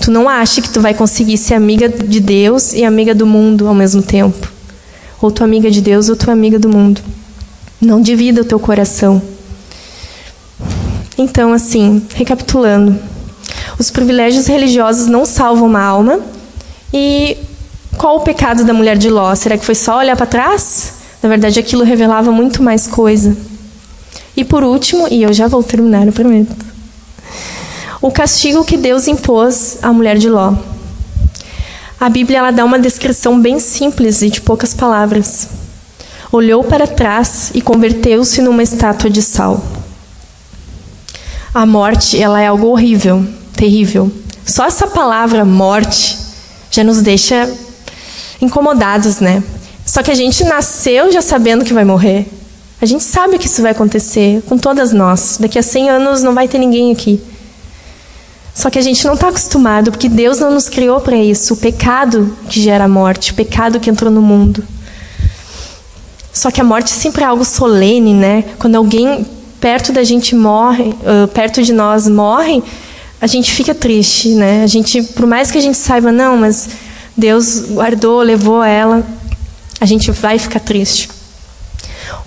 Tu 0.00 0.10
não 0.10 0.28
acha 0.28 0.60
que 0.60 0.68
tu 0.68 0.80
vai 0.80 0.92
conseguir 0.92 1.38
ser 1.38 1.54
amiga 1.54 1.88
de 1.88 2.18
Deus 2.18 2.72
e 2.72 2.84
amiga 2.84 3.14
do 3.14 3.26
mundo 3.26 3.68
ao 3.68 3.74
mesmo 3.74 4.02
tempo. 4.02 4.50
Ou 5.22 5.30
tu 5.30 5.42
amiga 5.42 5.70
de 5.70 5.80
Deus 5.80 6.08
ou 6.08 6.16
tu 6.16 6.30
amiga 6.30 6.58
do 6.58 6.68
mundo. 6.68 7.00
Não 7.80 8.00
divida 8.00 8.40
o 8.40 8.44
teu 8.44 8.58
coração. 8.58 9.20
Então, 11.18 11.52
assim, 11.52 12.02
recapitulando. 12.14 12.98
Os 13.78 13.90
privilégios 13.90 14.46
religiosos 14.46 15.06
não 15.06 15.24
salvam 15.26 15.66
uma 15.66 15.82
alma. 15.82 16.20
E 16.92 17.36
qual 17.98 18.16
o 18.16 18.20
pecado 18.20 18.64
da 18.64 18.72
mulher 18.72 18.96
de 18.96 19.10
Ló? 19.10 19.34
Será 19.34 19.58
que 19.58 19.64
foi 19.64 19.74
só 19.74 19.98
olhar 19.98 20.16
para 20.16 20.26
trás? 20.26 20.94
Na 21.22 21.28
verdade, 21.28 21.58
aquilo 21.60 21.84
revelava 21.84 22.32
muito 22.32 22.62
mais 22.62 22.86
coisa. 22.86 23.36
E 24.34 24.44
por 24.44 24.62
último, 24.64 25.08
e 25.10 25.22
eu 25.22 25.32
já 25.32 25.46
vou 25.46 25.62
terminar, 25.62 26.06
eu 26.06 26.12
prometo. 26.12 26.54
O 28.00 28.10
castigo 28.10 28.64
que 28.64 28.76
Deus 28.76 29.08
impôs 29.08 29.78
à 29.82 29.92
mulher 29.92 30.16
de 30.16 30.28
Ló. 30.28 30.54
A 31.98 32.08
Bíblia 32.08 32.38
ela 32.38 32.50
dá 32.50 32.64
uma 32.64 32.78
descrição 32.78 33.40
bem 33.40 33.58
simples 33.58 34.22
e 34.22 34.30
de 34.30 34.40
poucas 34.40 34.74
palavras 34.74 35.48
olhou 36.36 36.62
para 36.62 36.86
trás 36.86 37.50
e 37.54 37.60
converteu-se 37.60 38.40
numa 38.42 38.62
estátua 38.62 39.10
de 39.10 39.22
sal. 39.22 39.64
A 41.52 41.64
morte, 41.64 42.20
ela 42.22 42.40
é 42.40 42.46
algo 42.46 42.68
horrível, 42.68 43.26
terrível. 43.54 44.12
Só 44.44 44.66
essa 44.66 44.86
palavra 44.86 45.44
morte 45.44 46.16
já 46.70 46.84
nos 46.84 47.00
deixa 47.02 47.50
incomodados, 48.40 49.20
né? 49.20 49.42
Só 49.84 50.02
que 50.02 50.10
a 50.10 50.14
gente 50.14 50.44
nasceu 50.44 51.10
já 51.10 51.22
sabendo 51.22 51.64
que 51.64 51.72
vai 51.72 51.84
morrer. 51.84 52.26
A 52.80 52.84
gente 52.84 53.02
sabe 53.02 53.38
que 53.38 53.46
isso 53.46 53.62
vai 53.62 53.72
acontecer 53.72 54.42
com 54.46 54.58
todas 54.58 54.92
nós. 54.92 55.38
Daqui 55.40 55.58
a 55.58 55.62
100 55.62 55.88
anos 55.88 56.22
não 56.22 56.34
vai 56.34 56.46
ter 56.46 56.58
ninguém 56.58 56.92
aqui. 56.92 57.20
Só 58.54 58.68
que 58.68 58.78
a 58.78 58.82
gente 58.82 59.04
não 59.04 59.14
está 59.14 59.28
acostumado, 59.28 59.90
porque 59.90 60.08
Deus 60.08 60.38
não 60.38 60.50
nos 60.50 60.68
criou 60.68 61.00
para 61.00 61.16
isso. 61.16 61.54
O 61.54 61.56
pecado 61.56 62.36
que 62.48 62.60
gera 62.60 62.84
a 62.84 62.88
morte, 62.88 63.32
o 63.32 63.34
pecado 63.34 63.80
que 63.80 63.88
entrou 63.88 64.10
no 64.10 64.20
mundo. 64.20 64.62
Só 66.36 66.50
que 66.50 66.60
a 66.60 66.64
morte 66.64 66.90
sempre 66.90 67.24
é 67.24 67.26
algo 67.26 67.46
solene, 67.46 68.12
né? 68.12 68.44
Quando 68.58 68.74
alguém 68.74 69.26
perto 69.58 69.90
da 69.90 70.04
gente 70.04 70.36
morre, 70.36 70.90
uh, 70.90 71.26
perto 71.28 71.62
de 71.62 71.72
nós 71.72 72.06
morre, 72.06 72.62
a 73.18 73.26
gente 73.26 73.50
fica 73.50 73.74
triste, 73.74 74.28
né? 74.34 74.62
A 74.62 74.66
gente, 74.66 75.02
por 75.02 75.26
mais 75.26 75.50
que 75.50 75.56
a 75.56 75.62
gente 75.62 75.78
saiba, 75.78 76.12
não, 76.12 76.36
mas 76.36 76.68
Deus 77.16 77.60
guardou, 77.70 78.20
levou 78.20 78.62
ela, 78.62 79.02
a 79.80 79.86
gente 79.86 80.10
vai 80.10 80.38
ficar 80.38 80.60
triste. 80.60 81.08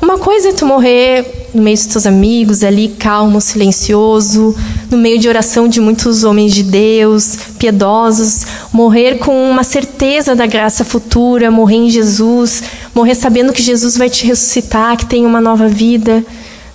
Uma 0.02 0.18
coisa 0.18 0.50
é 0.50 0.54
tu 0.54 0.66
morrer 0.66 1.50
no 1.54 1.62
meio 1.62 1.76
dos 1.76 1.86
teus 1.86 2.06
amigos, 2.06 2.64
ali 2.64 2.88
calmo, 2.88 3.42
silencioso, 3.42 4.56
no 4.90 4.98
meio 4.98 5.20
de 5.20 5.28
oração 5.28 5.68
de 5.68 5.82
muitos 5.82 6.24
homens 6.24 6.54
de 6.54 6.64
Deus, 6.64 7.38
piedosos, 7.58 8.46
morrer 8.72 9.18
com 9.18 9.50
uma 9.50 9.64
certeza 9.64 10.34
da 10.34 10.46
graça 10.46 10.86
futura, 10.86 11.52
morrer 11.52 11.76
em 11.76 11.90
Jesus, 11.90 12.64
morrer 12.96 13.14
sabendo 13.14 13.52
que 13.52 13.62
Jesus 13.62 13.98
vai 13.98 14.10
te 14.10 14.26
ressuscitar, 14.26 14.96
que 14.96 15.06
tem 15.06 15.26
uma 15.26 15.42
nova 15.42 15.68
vida, 15.68 16.24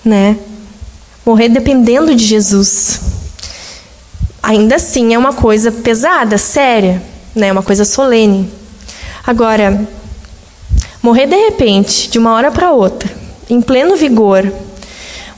né? 0.05 0.37
Morrer 1.25 1.49
dependendo 1.49 2.15
de 2.15 2.25
Jesus. 2.25 3.01
Ainda 4.43 4.77
assim 4.77 5.15
é 5.15 5.19
uma 5.19 5.33
coisa 5.33 5.73
pesada, 5.73 6.37
séria, 6.37 7.03
né? 7.35 7.51
Uma 7.51 7.63
coisa 7.63 7.87
solene. 7.87 8.51
Agora, 9.27 9.89
Morrer 11.05 11.27
de 11.27 11.37
repente, 11.37 12.09
de 12.09 12.19
uma 12.19 12.33
hora 12.33 12.51
para 12.51 12.73
outra, 12.73 13.15
em 13.51 13.61
pleno 13.61 13.95
vigor, 13.95 14.51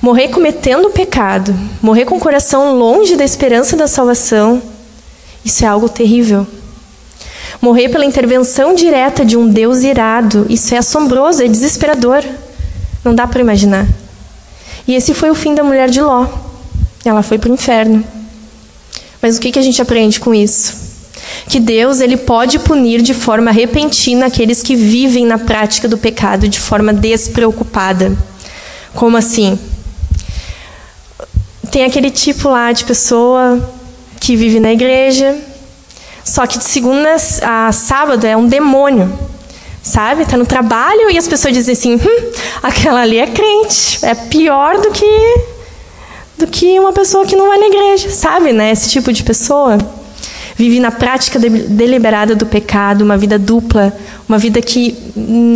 morrer 0.01 0.29
cometendo 0.29 0.91
pecado, 0.91 1.53
morrer 1.83 2.05
com 2.05 2.15
o 2.15 2.21
coração 2.21 2.79
longe 2.79 3.17
da 3.17 3.25
esperança 3.25 3.77
da 3.77 3.89
salvação, 3.89 4.63
isso 5.45 5.65
é 5.65 5.67
algo 5.67 5.89
terrível. 5.89 6.47
Morrer 7.61 7.89
pela 7.89 8.05
intervenção 8.05 8.77
direta 8.77 9.25
de 9.25 9.37
um 9.37 9.49
Deus 9.49 9.83
irado, 9.83 10.47
isso 10.49 10.73
é 10.73 10.79
assombroso, 10.79 11.43
é 11.43 11.49
desesperador. 11.49 12.25
Não 13.05 13.13
dá 13.13 13.27
para 13.27 13.41
imaginar. 13.41 13.89
E 14.87 14.95
esse 14.95 15.15
foi 15.15 15.31
o 15.31 15.35
fim 15.35 15.53
da 15.53 15.65
mulher 15.65 15.91
de 15.91 16.01
Ló. 16.01 16.29
Ela 17.05 17.25
foi 17.25 17.39
para 17.39 17.51
o 17.51 17.55
inferno. 17.55 18.05
Mas 19.21 19.37
o 19.37 19.41
que, 19.41 19.51
que 19.51 19.59
a 19.59 19.63
gente 19.63 19.83
aprende 19.83 20.21
com 20.21 20.33
isso? 20.33 20.86
Que 21.49 21.61
Deus 21.61 22.01
ele 22.01 22.17
pode 22.17 22.59
punir 22.59 23.03
de 23.03 23.15
forma 23.15 23.51
repentina 23.51 24.27
aqueles 24.27 24.63
que 24.63 24.75
vivem 24.75 25.25
na 25.25 25.39
prática 25.39 25.89
do 25.89 25.99
pecado 25.99 26.49
de 26.49 26.59
forma 26.59 26.93
despreocupada. 26.93 28.17
Como 28.95 29.17
assim? 29.17 29.59
Tem 31.71 31.85
aquele 31.85 32.11
tipo 32.11 32.49
lá 32.49 32.73
de 32.73 32.85
pessoa 32.85 33.61
que 34.21 34.37
vive 34.37 34.59
na 34.59 34.73
igreja, 34.73 35.37
só 36.25 36.47
que 36.47 36.59
de 36.59 36.65
segunda 36.65 37.17
a 37.43 37.71
sábado 37.73 38.27
é 38.27 38.37
um 38.37 38.47
demônio. 38.47 39.13
Sabe? 39.83 40.23
Está 40.23 40.37
no 40.37 40.45
trabalho 40.45 41.09
e 41.11 41.17
as 41.17 41.29
pessoas 41.29 41.55
dizem 41.55 41.73
assim: 41.73 41.95
hum, 41.95 42.33
aquela 42.61 43.03
ali 43.03 43.19
é 43.19 43.27
crente. 43.29 44.05
É 44.05 44.17
pior 44.17 44.81
do 44.81 44.91
que 44.91 45.57
do 46.37 46.47
que 46.47 46.79
uma 46.79 46.93
pessoa 46.93 47.25
que 47.25 47.37
não 47.37 47.47
vai 47.47 47.59
na 47.59 47.67
igreja, 47.67 48.11
sabe, 48.11 48.53
né? 48.53 48.71
Esse 48.71 48.91
tipo 48.91 49.13
de 49.13 49.23
pessoa 49.23 49.79
vive 50.57 50.81
na 50.81 50.91
prática 50.91 51.39
deliberada 51.39 52.35
do 52.35 52.47
pecado, 52.47 53.03
uma 53.03 53.17
vida 53.17 53.39
dupla, 53.39 53.93
uma 54.27 54.39
vida 54.39 54.63
que 54.63 54.97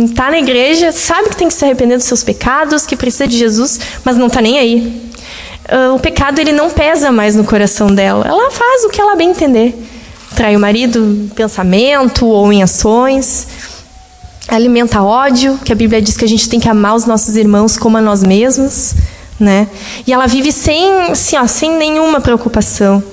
está 0.05 0.27
hum, 0.27 0.31
na 0.31 0.37
igreja, 0.37 0.91
sabe 0.91 1.29
que 1.29 1.35
tem 1.35 1.47
que 1.47 1.53
se 1.53 1.65
arrepender 1.65 1.97
dos 1.97 2.05
seus 2.05 2.23
pecados, 2.23 2.85
que 2.85 2.95
precisa 2.95 3.27
de 3.27 3.37
Jesus, 3.37 3.79
mas 4.05 4.15
não 4.15 4.27
está 4.27 4.41
nem 4.41 4.59
aí. 4.59 5.11
Uh, 5.71 5.95
o 5.95 5.99
pecado 5.99 6.39
ele 6.39 6.51
não 6.51 6.69
pesa 6.69 7.11
mais 7.11 7.35
no 7.35 7.43
coração 7.43 7.93
dela. 7.93 8.25
Ela 8.27 8.51
faz 8.51 8.83
o 8.83 8.89
que 8.89 9.01
ela 9.01 9.15
bem 9.15 9.31
entender. 9.31 9.75
Trai 10.35 10.55
o 10.55 10.59
marido 10.59 10.99
em 10.99 11.27
pensamento 11.29 12.25
ou 12.27 12.51
em 12.53 12.61
ações. 12.61 13.47
Alimenta 14.47 15.01
ódio, 15.01 15.57
que 15.63 15.71
a 15.71 15.75
Bíblia 15.75 16.01
diz 16.01 16.17
que 16.17 16.25
a 16.25 16.27
gente 16.27 16.49
tem 16.49 16.59
que 16.59 16.67
amar 16.67 16.95
os 16.95 17.05
nossos 17.05 17.35
irmãos 17.35 17.77
como 17.77 17.97
a 17.97 18.01
nós 18.01 18.21
mesmos. 18.23 18.93
Né? 19.39 19.67
E 20.05 20.13
ela 20.13 20.27
vive 20.27 20.51
sem, 20.51 21.03
assim, 21.09 21.37
ó, 21.37 21.47
sem 21.47 21.75
nenhuma 21.75 22.21
preocupação. 22.21 23.03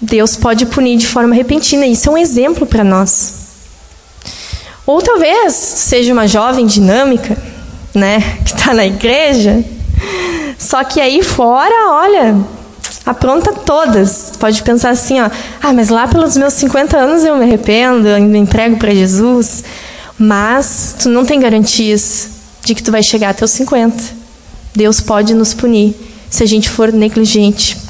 Deus 0.00 0.36
pode 0.36 0.66
punir 0.66 0.98
de 0.98 1.06
forma 1.06 1.34
repentina. 1.34 1.86
Isso 1.86 2.08
é 2.08 2.12
um 2.12 2.18
exemplo 2.18 2.66
para 2.66 2.84
nós. 2.84 3.46
Ou 4.86 5.02
talvez 5.02 5.52
seja 5.52 6.12
uma 6.12 6.28
jovem 6.28 6.66
dinâmica, 6.66 7.36
né, 7.94 8.20
que 8.44 8.54
está 8.54 8.72
na 8.72 8.86
igreja, 8.86 9.64
só 10.58 10.84
que 10.84 11.00
aí 11.00 11.22
fora, 11.22 11.90
olha, 11.90 12.36
apronta 13.04 13.52
todas. 13.52 14.32
Pode 14.38 14.62
pensar 14.62 14.90
assim, 14.90 15.20
ó, 15.20 15.30
ah, 15.62 15.72
mas 15.72 15.88
lá 15.88 16.06
pelos 16.06 16.36
meus 16.36 16.54
50 16.54 16.96
anos 16.96 17.24
eu 17.24 17.36
me 17.36 17.44
arrependo, 17.44 18.06
eu 18.06 18.20
me 18.20 18.38
entrego 18.38 18.76
para 18.76 18.94
Jesus. 18.94 19.64
Mas 20.18 20.94
tu 21.00 21.08
não 21.08 21.24
tem 21.24 21.40
garantias 21.40 22.30
de 22.64 22.74
que 22.74 22.82
tu 22.82 22.90
vai 22.90 23.02
chegar 23.02 23.30
até 23.30 23.44
os 23.44 23.50
50. 23.50 24.02
Deus 24.74 25.00
pode 25.00 25.34
nos 25.34 25.52
punir 25.52 25.94
se 26.30 26.42
a 26.42 26.46
gente 26.46 26.68
for 26.68 26.92
negligente 26.92 27.85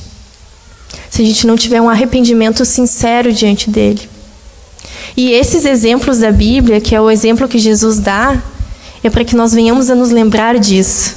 se 1.10 1.22
a 1.22 1.24
gente 1.24 1.46
não 1.46 1.56
tiver 1.56 1.80
um 1.80 1.88
arrependimento 1.88 2.64
sincero 2.64 3.32
diante 3.32 3.70
dele. 3.70 4.08
E 5.16 5.32
esses 5.32 5.64
exemplos 5.64 6.18
da 6.18 6.30
Bíblia, 6.30 6.80
que 6.80 6.94
é 6.94 7.00
o 7.00 7.10
exemplo 7.10 7.48
que 7.48 7.58
Jesus 7.58 7.98
dá, 7.98 8.40
é 9.02 9.08
para 9.08 9.24
que 9.24 9.36
nós 9.36 9.52
venhamos 9.52 9.88
a 9.88 9.94
nos 9.94 10.10
lembrar 10.10 10.58
disso. 10.58 11.16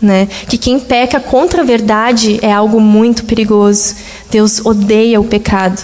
Né? 0.00 0.28
Que 0.48 0.58
quem 0.58 0.78
peca 0.78 1.20
contra 1.20 1.62
a 1.62 1.64
verdade 1.64 2.38
é 2.42 2.52
algo 2.52 2.80
muito 2.80 3.24
perigoso. 3.24 3.94
Deus 4.30 4.64
odeia 4.64 5.20
o 5.20 5.24
pecado. 5.24 5.80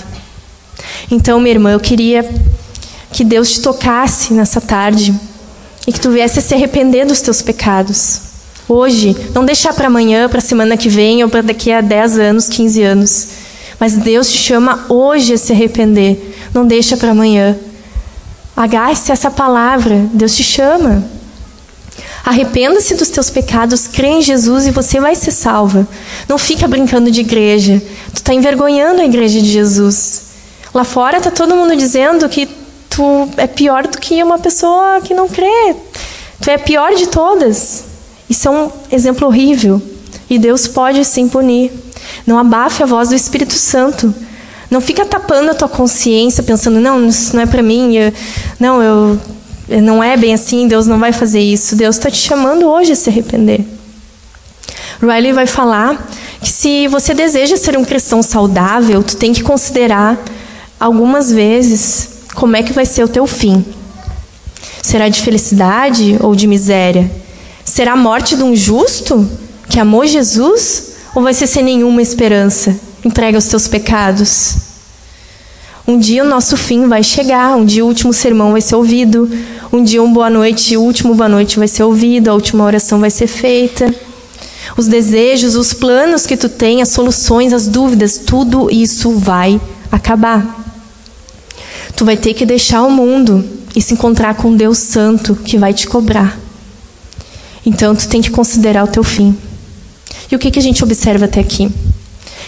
Então, 1.11 1.41
minha 1.41 1.55
irmã, 1.55 1.73
eu 1.73 1.81
queria 1.81 2.29
que 3.13 3.25
Deus 3.25 3.53
te 3.53 3.61
tocasse 3.61 4.33
nessa 4.33 4.61
tarde 4.61 5.15
e 5.87 5.93
que 5.93 6.01
tu 6.01 6.11
viesse 6.11 6.39
a 6.39 6.43
se 6.43 6.55
arrepender 6.55 7.07
dos 7.07 7.21
teus 7.21 7.43
pecados. 7.43 8.21
Hoje, 8.69 9.17
não 9.35 9.45
deixar 9.45 9.75
para 9.75 9.89
amanhã, 9.89 10.29
para 10.29 10.39
a 10.39 10.43
semana 10.43 10.77
que 10.77 10.89
vem 10.89 11.23
ou 11.23 11.29
para 11.29 11.43
daqui 11.43 11.71
a 11.71 11.81
10 11.81 12.19
anos, 12.19 12.49
15 12.49 12.83
anos. 12.83 13.29
Mas 13.83 13.95
Deus 13.95 14.31
te 14.31 14.39
chama 14.39 14.87
hoje 14.89 15.33
a 15.33 15.37
se 15.37 15.53
arrepender. 15.53 16.37
Não 16.55 16.65
deixa 16.65 16.97
para 16.97 17.11
amanhã. 17.11 17.59
Agaste 18.57 19.11
essa 19.11 19.29
palavra. 19.29 20.09
Deus 20.13 20.37
te 20.37 20.45
chama. 20.45 21.03
Arrependa-se 22.25 22.95
dos 22.95 23.09
teus 23.09 23.29
pecados, 23.29 23.89
crê 23.89 24.07
em 24.07 24.23
Jesus 24.23 24.69
e 24.69 24.71
você 24.71 25.01
vai 25.01 25.17
ser 25.17 25.33
salva. 25.33 25.85
Não 26.29 26.39
fica 26.39 26.69
brincando 26.69 27.11
de 27.11 27.23
igreja. 27.23 27.83
Tu 28.15 28.19
está 28.19 28.33
envergonhando 28.33 29.01
a 29.01 29.05
igreja 29.05 29.41
de 29.41 29.51
Jesus. 29.51 30.27
Lá 30.73 30.85
fora 30.85 31.19
está 31.19 31.33
todo 31.33 31.57
mundo 31.57 31.75
dizendo 31.75 32.29
que 32.29 32.49
tu 32.89 33.29
é 33.37 33.49
pior 33.49 33.89
do 33.89 33.99
que 33.99 34.23
uma 34.23 34.39
pessoa 34.39 35.01
que 35.01 35.13
não 35.13 35.29
crê. 35.29 35.75
Tu 36.41 36.51
é 36.51 36.55
a 36.55 36.59
pior 36.61 36.95
de 36.95 37.09
todas. 37.09 37.83
Isso 38.31 38.47
é 38.47 38.51
um 38.53 38.71
exemplo 38.93 39.27
horrível. 39.27 39.83
E 40.31 40.39
Deus 40.39 40.69
pode 40.69 41.05
sim 41.05 41.29
punir. 41.29 41.73
Não 42.27 42.39
abafe 42.39 42.83
a 42.83 42.87
voz 42.87 43.11
do 43.11 43.15
Espírito 43.15 43.55
Santo. 43.55 44.15
Não 44.71 44.81
fica 44.81 45.05
tapando 45.05 45.51
a 45.51 45.55
tua 45.55 45.69
consciência 45.69 46.43
pensando, 46.43 46.81
não, 46.81 47.07
isso 47.09 47.35
não 47.35 47.43
é 47.43 47.47
para 47.47 47.63
mim. 47.63 47.97
Eu, 47.97 48.13
não, 48.59 48.83
eu 48.83 49.21
não 49.83 50.03
é 50.03 50.17
bem 50.17 50.35
assim, 50.35 50.67
Deus 50.67 50.87
não 50.87 50.99
vai 50.99 51.13
fazer 51.13 51.41
isso. 51.41 51.77
Deus 51.77 51.97
está 51.97 52.11
te 52.11 52.17
chamando 52.17 52.67
hoje 52.67 52.93
a 52.93 52.97
se 52.97 53.11
arrepender. 53.11 53.65
Riley 55.01 55.33
vai 55.33 55.47
falar 55.47 56.09
que 56.41 56.49
se 56.49 56.89
você 56.89 57.13
deseja 57.13 57.57
ser 57.57 57.77
um 57.77 57.85
cristão 57.85 58.23
saudável, 58.23 59.03
tu 59.03 59.17
tem 59.17 59.33
que 59.33 59.43
considerar 59.43 60.19
algumas 60.79 61.31
vezes 61.31 62.09
como 62.35 62.57
é 62.57 62.63
que 62.63 62.73
vai 62.73 62.87
ser 62.87 63.05
o 63.05 63.09
teu 63.09 63.27
fim. 63.27 63.65
Será 64.83 65.09
de 65.09 65.21
felicidade 65.21 66.17
ou 66.21 66.35
de 66.35 66.47
miséria? 66.47 67.11
Será 67.65 67.93
a 67.93 67.97
morte 67.97 68.37
de 68.37 68.43
um 68.43 68.55
justo 68.55 69.29
que 69.69 69.79
amou 69.79 70.07
Jesus? 70.07 70.92
Ou 71.15 71.23
vai 71.23 71.35
ser 71.35 71.47
sem 71.47 71.63
nenhuma 71.63 72.01
esperança? 72.01 72.75
Entrega 73.05 73.37
os 73.37 73.47
teus 73.47 73.69
pecados. 73.69 74.57
Um 75.87 75.99
dia 75.99 76.25
o 76.25 76.29
nosso 76.29 76.57
fim 76.57 76.89
vai 76.89 77.03
chegar, 77.03 77.55
um 77.57 77.65
dia 77.65 77.85
o 77.85 77.89
último 77.89 78.13
sermão 78.13 78.53
vai 78.53 78.61
ser 78.61 78.77
ouvido, 78.77 79.31
um 79.73 79.83
dia 79.83 80.03
um 80.03 80.13
boa 80.13 80.31
noite, 80.31 80.77
o 80.77 80.83
último 80.83 81.15
boa 81.15 81.29
noite 81.29 81.59
vai 81.59 81.69
ser 81.69 81.83
ouvido, 81.83 82.29
a 82.29 82.35
última 82.35 82.65
oração 82.65 82.99
vai 83.01 83.11
ser 83.11 83.27
feita. 83.27 83.93
Os 84.77 84.87
desejos, 84.87 85.55
os 85.55 85.75
planos 85.75 86.25
que 86.25 86.37
tu 86.37 86.49
tem, 86.49 86.81
as 86.81 86.89
soluções, 86.89 87.53
as 87.53 87.67
dúvidas, 87.67 88.17
tudo 88.17 88.71
isso 88.71 89.11
vai 89.13 89.61
acabar. 89.91 90.65
Tu 91.95 92.05
vai 92.07 92.17
ter 92.17 92.33
que 92.33 92.47
deixar 92.47 92.83
o 92.85 92.91
mundo 92.91 93.45
e 93.77 93.83
se 93.83 93.93
encontrar 93.93 94.37
com 94.37 94.57
Deus 94.57 94.79
Santo 94.79 95.35
que 95.35 95.59
vai 95.59 95.75
te 95.75 95.87
cobrar. 95.87 96.39
Então 97.67 97.95
tu 97.95 98.09
tem 98.09 98.23
que 98.23 98.31
considerar 98.31 98.85
o 98.85 98.89
teu 98.89 99.05
fim. 99.05 99.37
E 100.33 100.35
o 100.35 100.39
que, 100.39 100.51
que 100.51 100.59
a 100.59 100.63
gente 100.63 100.83
observa 100.83 101.27
até 101.27 101.41
aqui? 101.41 101.71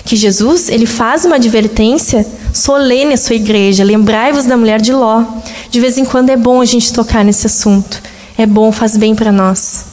Que 0.05 0.16
Jesus 0.16 0.68
ele 0.68 0.87
faz 0.87 1.25
uma 1.25 1.37
advertência 1.37 2.27
solene 2.53 3.14
à 3.14 3.16
sua 3.16 3.37
igreja. 3.37 3.85
Lembrai-vos 3.85 4.47
da 4.47 4.57
mulher 4.57 4.81
de 4.81 4.92
Ló. 4.92 5.23
De 5.70 5.79
vez 5.79 5.97
em 5.97 6.05
quando 6.05 6.31
é 6.31 6.37
bom 6.37 6.61
a 6.61 6.64
gente 6.64 6.92
tocar 6.92 7.25
nesse 7.25 7.47
assunto. 7.47 8.03
É 8.37 8.47
bom, 8.47 8.73
faz 8.73 8.97
bem 8.97 9.14
para 9.14 9.31
nós. 9.31 9.85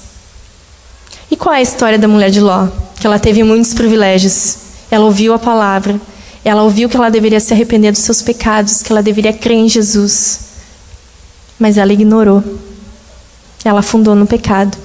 E 1.29 1.35
qual 1.35 1.53
é 1.53 1.59
a 1.59 1.61
história 1.61 1.99
da 1.99 2.07
mulher 2.07 2.31
de 2.31 2.41
Ló? 2.41 2.67
Que 2.99 3.05
ela 3.05 3.19
teve 3.19 3.43
muitos 3.43 3.73
privilégios. 3.73 4.57
Ela 4.89 5.05
ouviu 5.05 5.33
a 5.33 5.39
palavra. 5.39 5.99
Ela 6.43 6.63
ouviu 6.63 6.89
que 6.89 6.97
ela 6.97 7.11
deveria 7.11 7.39
se 7.39 7.53
arrepender 7.53 7.91
dos 7.91 8.01
seus 8.01 8.21
pecados, 8.21 8.81
que 8.81 8.91
ela 8.91 9.03
deveria 9.03 9.33
crer 9.33 9.57
em 9.57 9.69
Jesus 9.69 10.51
mas 11.61 11.77
ela 11.77 11.93
ignorou. 11.93 12.43
Ela 13.63 13.81
afundou 13.81 14.15
no 14.15 14.25
pecado. 14.25 14.75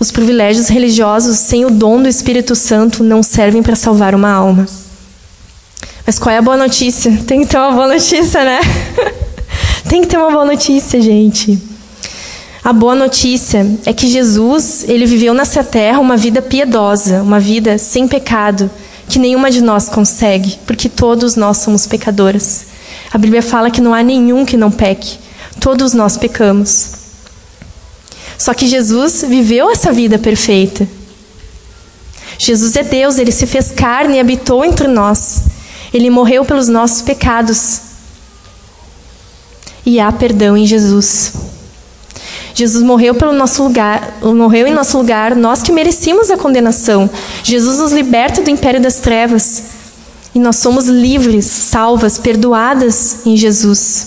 Os 0.00 0.10
privilégios 0.10 0.68
religiosos 0.68 1.36
sem 1.36 1.66
o 1.66 1.70
dom 1.70 2.00
do 2.00 2.08
Espírito 2.08 2.54
Santo 2.54 3.04
não 3.04 3.22
servem 3.22 3.62
para 3.62 3.76
salvar 3.76 4.14
uma 4.14 4.30
alma. 4.30 4.66
Mas 6.06 6.18
qual 6.18 6.34
é 6.34 6.38
a 6.38 6.42
boa 6.42 6.56
notícia? 6.56 7.22
Tem 7.26 7.42
que 7.42 7.46
ter 7.46 7.58
uma 7.58 7.72
boa 7.72 7.86
notícia, 7.86 8.42
né? 8.42 8.60
Tem 9.86 10.00
que 10.00 10.06
ter 10.06 10.16
uma 10.16 10.30
boa 10.30 10.46
notícia, 10.46 11.02
gente. 11.02 11.60
A 12.64 12.72
boa 12.72 12.94
notícia 12.94 13.66
é 13.84 13.92
que 13.92 14.08
Jesus, 14.08 14.84
ele 14.88 15.04
viveu 15.04 15.34
nessa 15.34 15.62
terra 15.62 15.98
uma 15.98 16.16
vida 16.16 16.40
piedosa, 16.40 17.22
uma 17.22 17.38
vida 17.38 17.76
sem 17.76 18.08
pecado, 18.08 18.70
que 19.06 19.18
nenhuma 19.18 19.50
de 19.50 19.60
nós 19.60 19.90
consegue, 19.90 20.58
porque 20.66 20.88
todos 20.88 21.36
nós 21.36 21.58
somos 21.58 21.86
pecadoras. 21.86 22.68
A 23.12 23.18
Bíblia 23.18 23.42
fala 23.42 23.70
que 23.70 23.82
não 23.82 23.92
há 23.92 24.02
nenhum 24.02 24.46
que 24.46 24.56
não 24.56 24.70
peque. 24.70 25.18
Todos 25.60 25.92
nós 25.92 26.16
pecamos. 26.16 26.99
Só 28.40 28.54
que 28.54 28.66
Jesus 28.66 29.22
viveu 29.28 29.70
essa 29.70 29.92
vida 29.92 30.18
perfeita. 30.18 30.88
Jesus 32.38 32.74
é 32.74 32.82
Deus, 32.82 33.18
ele 33.18 33.30
se 33.30 33.46
fez 33.46 33.70
carne 33.70 34.16
e 34.16 34.18
habitou 34.18 34.64
entre 34.64 34.88
nós. 34.88 35.42
Ele 35.92 36.08
morreu 36.08 36.42
pelos 36.42 36.66
nossos 36.66 37.02
pecados. 37.02 37.82
E 39.84 40.00
há 40.00 40.10
perdão 40.10 40.56
em 40.56 40.64
Jesus. 40.64 41.34
Jesus 42.54 42.82
morreu 42.82 43.14
pelo 43.14 43.34
nosso 43.34 43.62
lugar, 43.62 44.16
morreu 44.22 44.66
em 44.66 44.72
nosso 44.72 44.96
lugar, 44.96 45.36
nós 45.36 45.62
que 45.62 45.70
merecíamos 45.70 46.30
a 46.30 46.38
condenação. 46.38 47.10
Jesus 47.44 47.78
nos 47.78 47.92
liberta 47.92 48.40
do 48.40 48.48
império 48.48 48.80
das 48.80 49.00
trevas. 49.00 49.64
E 50.34 50.38
nós 50.38 50.56
somos 50.56 50.86
livres, 50.86 51.44
salvas, 51.44 52.16
perdoadas 52.16 53.18
em 53.26 53.36
Jesus. 53.36 54.06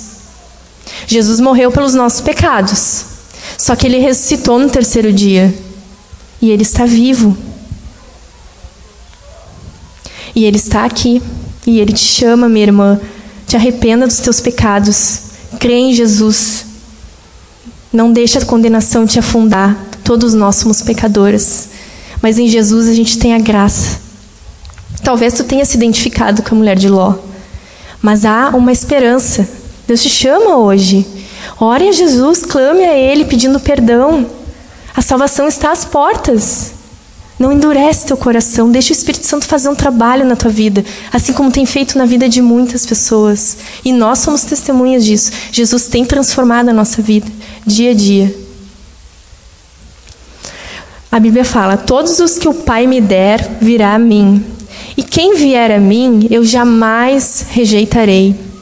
Jesus 1.06 1.40
morreu 1.40 1.72
pelos 1.72 1.94
nossos 1.94 2.22
pecados. 2.22 3.13
Só 3.64 3.78
que 3.78 3.88
ele 3.88 3.98
ressuscitou 3.98 4.60
no 4.60 4.70
terceiro 4.70 5.14
dia. 5.14 5.56
E 6.42 6.52
ele 6.52 6.64
está 6.64 6.86
vivo. 6.86 7.38
E 10.36 10.44
ele 10.44 10.58
está 10.58 10.84
aqui. 10.84 11.24
E 11.66 11.80
ele 11.80 11.94
te 11.94 12.04
chama, 12.04 12.50
minha 12.50 12.66
irmã. 12.66 13.00
Te 13.48 13.56
arrependa 13.56 14.06
dos 14.06 14.18
teus 14.18 14.42
pecados. 14.42 15.22
Crê 15.62 15.76
em 15.76 15.94
Jesus. 15.94 16.66
Não 17.94 18.12
deixe 18.12 18.38
a 18.38 18.46
condenação 18.46 19.08
te 19.08 19.18
afundar. 19.18 19.82
Todos 20.04 20.34
nós 20.34 20.58
somos 20.58 20.82
pecadores. 20.82 21.70
Mas 22.22 22.38
em 22.38 22.50
Jesus 22.50 22.90
a 22.90 22.94
gente 22.94 23.18
tem 23.18 23.34
a 23.34 23.40
graça. 23.40 24.02
Talvez 25.02 25.36
tu 25.36 25.46
tenha 25.46 25.64
se 25.64 25.78
identificado 25.78 26.44
com 26.44 26.54
a 26.54 26.58
mulher 26.58 26.78
de 26.78 26.90
Ló. 26.90 27.16
Mas 28.02 28.26
há 28.26 28.50
uma 28.50 28.74
esperança. 28.74 29.48
Deus 29.88 30.04
te 30.04 30.10
chama 30.10 30.58
hoje. 30.58 31.08
Ore 31.60 31.90
a 31.90 31.92
Jesus, 31.92 32.46
clame 32.46 32.84
a 32.84 32.96
Ele 32.96 33.26
pedindo 33.26 33.60
perdão. 33.60 34.26
A 34.96 35.02
salvação 35.02 35.48
está 35.48 35.72
às 35.72 35.86
portas. 35.86 36.74
Não 37.40 37.52
endurece 37.52 38.06
teu 38.06 38.16
coração, 38.16 38.72
deixa 38.72 38.94
o 38.94 38.96
Espírito 38.96 39.26
Santo 39.26 39.46
fazer 39.46 39.68
um 39.68 39.76
trabalho 39.76 40.24
na 40.24 40.36
tua 40.36 40.52
vida, 40.52 40.86
assim 41.12 41.34
como 41.34 41.52
tem 41.52 41.66
feito 41.66 41.98
na 41.98 42.06
vida 42.06 42.30
de 42.30 42.42
muitas 42.42 42.86
pessoas. 42.86 43.58
E 43.84 43.92
nós 43.92 44.20
somos 44.20 44.44
testemunhas 44.44 45.04
disso. 45.04 45.32
Jesus 45.52 45.88
tem 45.88 46.06
transformado 46.06 46.70
a 46.70 46.74
nossa 46.74 47.02
vida, 47.02 47.30
dia 47.66 47.92
a 47.92 47.94
dia. 47.94 48.34
A 51.12 51.20
Bíblia 51.20 51.44
fala: 51.44 51.76
Todos 51.76 52.20
os 52.20 52.38
que 52.38 52.48
o 52.48 52.54
Pai 52.54 52.88
me 52.88 53.02
der 53.02 53.58
virá 53.60 53.96
a 53.96 54.00
mim, 54.00 54.46
e 54.96 55.04
quem 55.04 55.36
vier 55.36 55.72
a 55.72 55.80
mim, 55.80 56.28
eu 56.30 56.46
jamais 56.46 57.48
rejeitarei. 57.50 58.53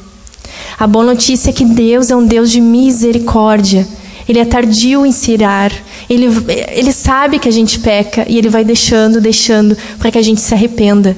A 0.81 0.87
boa 0.87 1.05
notícia 1.05 1.51
é 1.51 1.53
que 1.53 1.63
Deus 1.63 2.09
é 2.09 2.15
um 2.15 2.25
Deus 2.25 2.49
de 2.49 2.59
misericórdia. 2.59 3.87
Ele 4.27 4.39
é 4.39 4.45
tardio 4.45 5.05
em 5.05 5.11
se 5.11 5.31
irar. 5.31 5.71
Ele, 6.09 6.25
ele 6.69 6.91
sabe 6.91 7.37
que 7.37 7.47
a 7.47 7.51
gente 7.51 7.77
peca 7.77 8.25
e 8.27 8.35
ele 8.35 8.49
vai 8.49 8.65
deixando, 8.65 9.21
deixando, 9.21 9.77
para 9.99 10.09
que 10.09 10.17
a 10.17 10.23
gente 10.23 10.41
se 10.41 10.51
arrependa. 10.55 11.15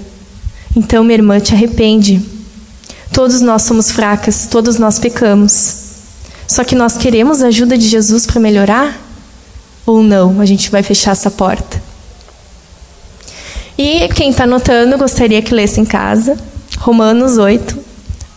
Então, 0.76 1.02
minha 1.02 1.16
irmã, 1.16 1.40
te 1.40 1.54
arrepende. 1.54 2.22
Todos 3.14 3.40
nós 3.40 3.62
somos 3.62 3.90
fracas, 3.90 4.48
todos 4.52 4.78
nós 4.78 5.00
pecamos. 5.00 5.78
Só 6.46 6.66
que 6.66 6.76
nós 6.76 6.98
queremos 6.98 7.42
a 7.42 7.48
ajuda 7.48 7.78
de 7.78 7.88
Jesus 7.88 8.26
para 8.26 8.42
melhorar? 8.42 9.02
Ou 9.86 10.04
não? 10.04 10.42
A 10.42 10.46
gente 10.46 10.70
vai 10.70 10.84
fechar 10.84 11.12
essa 11.12 11.32
porta. 11.32 11.82
E 13.78 14.10
quem 14.10 14.32
está 14.32 14.44
anotando, 14.44 14.98
gostaria 14.98 15.42
que 15.42 15.56
lesse 15.56 15.80
em 15.80 15.86
casa, 15.86 16.38
Romanos 16.80 17.38
8, 17.38 17.80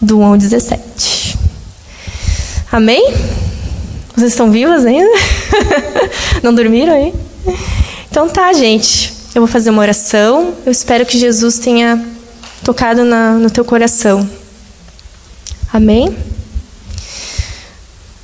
do 0.00 0.20
1 0.20 0.24
ao 0.24 0.36
17. 0.36 1.15
Amém? 2.70 3.12
Vocês 4.14 4.32
estão 4.32 4.50
vivas 4.50 4.84
ainda? 4.84 5.10
Não 6.42 6.54
dormiram 6.54 6.92
aí? 6.92 7.14
Então 8.10 8.28
tá, 8.28 8.52
gente. 8.52 9.12
Eu 9.34 9.42
vou 9.42 9.46
fazer 9.46 9.70
uma 9.70 9.82
oração. 9.82 10.54
Eu 10.64 10.72
espero 10.72 11.04
que 11.04 11.18
Jesus 11.18 11.58
tenha 11.58 12.04
tocado 12.64 13.04
na, 13.04 13.32
no 13.32 13.50
teu 13.50 13.64
coração. 13.64 14.28
Amém? 15.72 16.16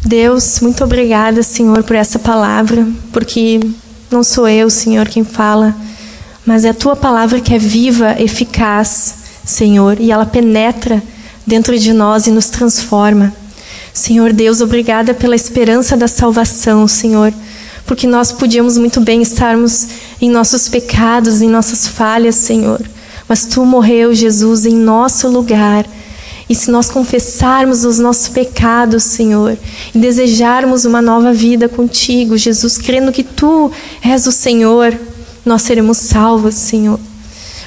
Deus, 0.05 0.61
muito 0.61 0.83
obrigada, 0.83 1.43
Senhor, 1.43 1.83
por 1.85 1.97
essa 1.97 2.19
palavra, 2.19 2.87
porque 3.13 3.61
não 4.11 4.23
sou 4.23 4.49
eu, 4.49 4.69
Senhor, 4.69 5.09
quem 5.09 5.25
fala 5.25 5.75
mas 6.45 6.65
é 6.65 6.71
a 6.71 6.75
tua 6.75 6.97
palavra 6.97 7.41
que 7.41 7.55
é 7.55 7.59
viva, 7.59 8.17
eficaz, 8.19 9.15
Senhor, 9.45 10.01
e 10.01 10.11
ela 10.11 10.27
penetra 10.27 11.03
dentro 11.47 11.79
de 11.79 11.93
nós 11.93 12.27
e 12.27 12.31
nos 12.31 12.49
transforma. 12.49 13.33
Senhor 13.95 14.33
Deus, 14.33 14.61
obrigada 14.61 15.13
pela 15.13 15.37
esperança 15.37 15.97
da 15.97 16.09
salvação, 16.09 16.89
Senhor, 16.89 17.33
porque 17.87 18.07
nós 18.07 18.33
podíamos 18.33 18.79
muito 18.79 19.01
bem 19.01 19.21
estarmos 19.21 19.87
em 20.21 20.31
nossos 20.31 20.69
pecados, 20.69 21.43
em 21.43 21.49
nossas 21.49 21.87
falhas, 21.87 22.37
Senhor, 22.37 22.81
mas 23.29 23.45
tu 23.45 23.65
morreu, 23.67 24.15
Jesus, 24.15 24.65
em 24.65 24.75
nosso 24.75 25.29
lugar. 25.29 25.87
E 26.49 26.55
se 26.55 26.71
nós 26.71 26.91
confessarmos 26.91 27.85
os 27.85 27.99
nossos 27.99 28.29
pecados, 28.29 29.05
Senhor, 29.05 29.57
e 29.95 29.99
desejarmos 29.99 30.85
uma 30.85 31.01
nova 31.01 31.33
vida 31.33 31.69
contigo, 31.69 32.37
Jesus, 32.37 32.79
crendo 32.79 33.13
que 33.13 33.23
tu 33.23 33.71
és 34.03 34.27
o 34.27 34.33
Senhor, 34.33 34.99
nós 35.45 35.63
seremos 35.63 35.99
salvos, 35.99 36.55
Senhor. 36.55 36.99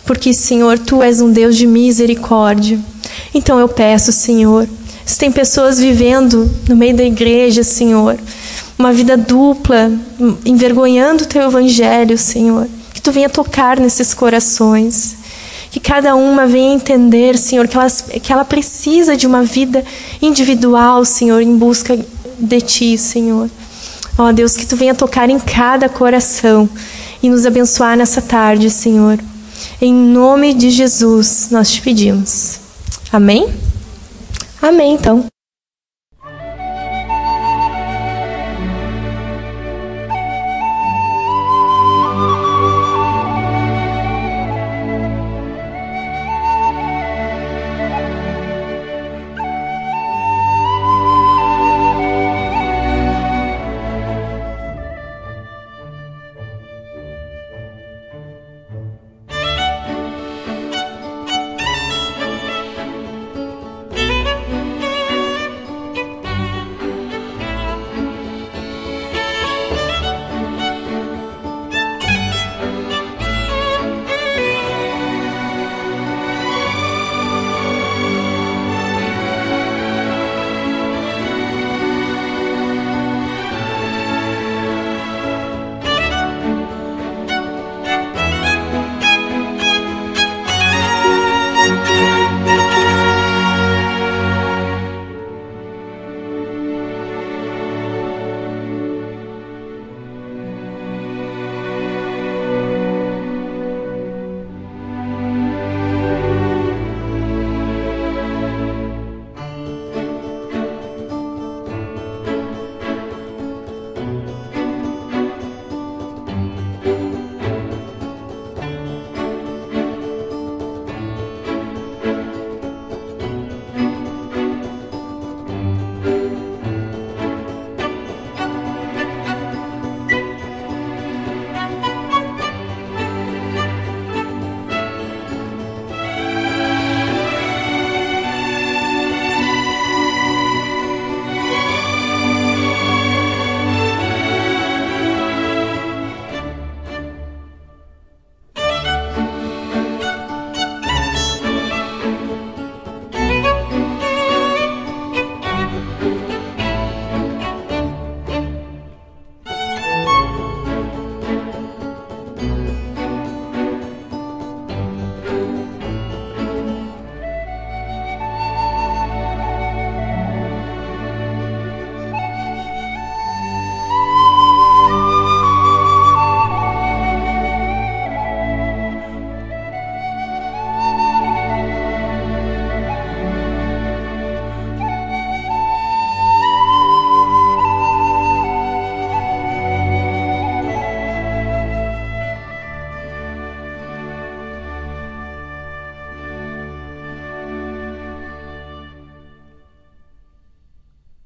Porque, 0.06 0.34
Senhor, 0.34 0.78
tu 0.78 1.02
és 1.02 1.20
um 1.20 1.32
Deus 1.32 1.56
de 1.56 1.66
misericórdia. 1.66 2.80
Então 3.34 3.60
eu 3.60 3.68
peço, 3.68 4.12
Senhor, 4.12 4.68
se 5.06 5.20
tem 5.20 5.32
pessoas 5.32 5.80
vivendo 5.80 6.50
no 6.68 6.76
meio 6.76 6.96
da 6.96 7.04
igreja, 7.04 7.64
Senhor, 7.64 8.18
uma 8.78 8.92
vida 8.92 9.16
dupla, 9.16 9.92
envergonhando 10.44 11.24
o 11.24 11.28
teu 11.28 11.44
evangelho, 11.44 12.18
Senhor. 12.18 12.68
Que 12.94 13.02
tu 13.02 13.12
venha 13.12 13.30
tocar 13.30 13.80
nesses 13.80 14.14
corações. 14.14 15.16
Que 15.70 15.80
cada 15.80 16.16
uma 16.16 16.48
venha 16.48 16.74
entender, 16.74 17.38
Senhor, 17.38 17.68
que 17.68 17.78
ela, 17.78 17.90
que 17.90 18.34
ela 18.34 18.46
precisa 18.46 19.16
de 19.16 19.28
uma 19.28 19.44
vida 19.44 19.84
individual, 20.22 21.06
Senhor, 21.06 21.42
em 21.42 21.56
busca 21.56 21.98
de 22.40 22.62
Ti, 22.62 22.98
Senhor. 22.98 23.50
Ó 24.18 24.32
Deus, 24.32 24.56
que 24.56 24.66
Tu 24.66 24.76
venha 24.76 24.96
tocar 24.96 25.30
em 25.30 25.40
cada 25.40 25.88
coração 25.88 26.68
e 27.22 27.30
nos 27.30 27.46
abençoar 27.46 27.98
nessa 27.98 28.22
tarde, 28.22 28.70
Senhor. 28.70 29.20
Em 29.82 29.94
nome 29.94 30.54
de 30.54 30.70
Jesus, 30.70 31.50
nós 31.52 31.72
te 31.72 31.82
pedimos. 31.82 32.60
Amém? 33.12 33.65
Amém, 34.66 34.96
então. 34.96 35.35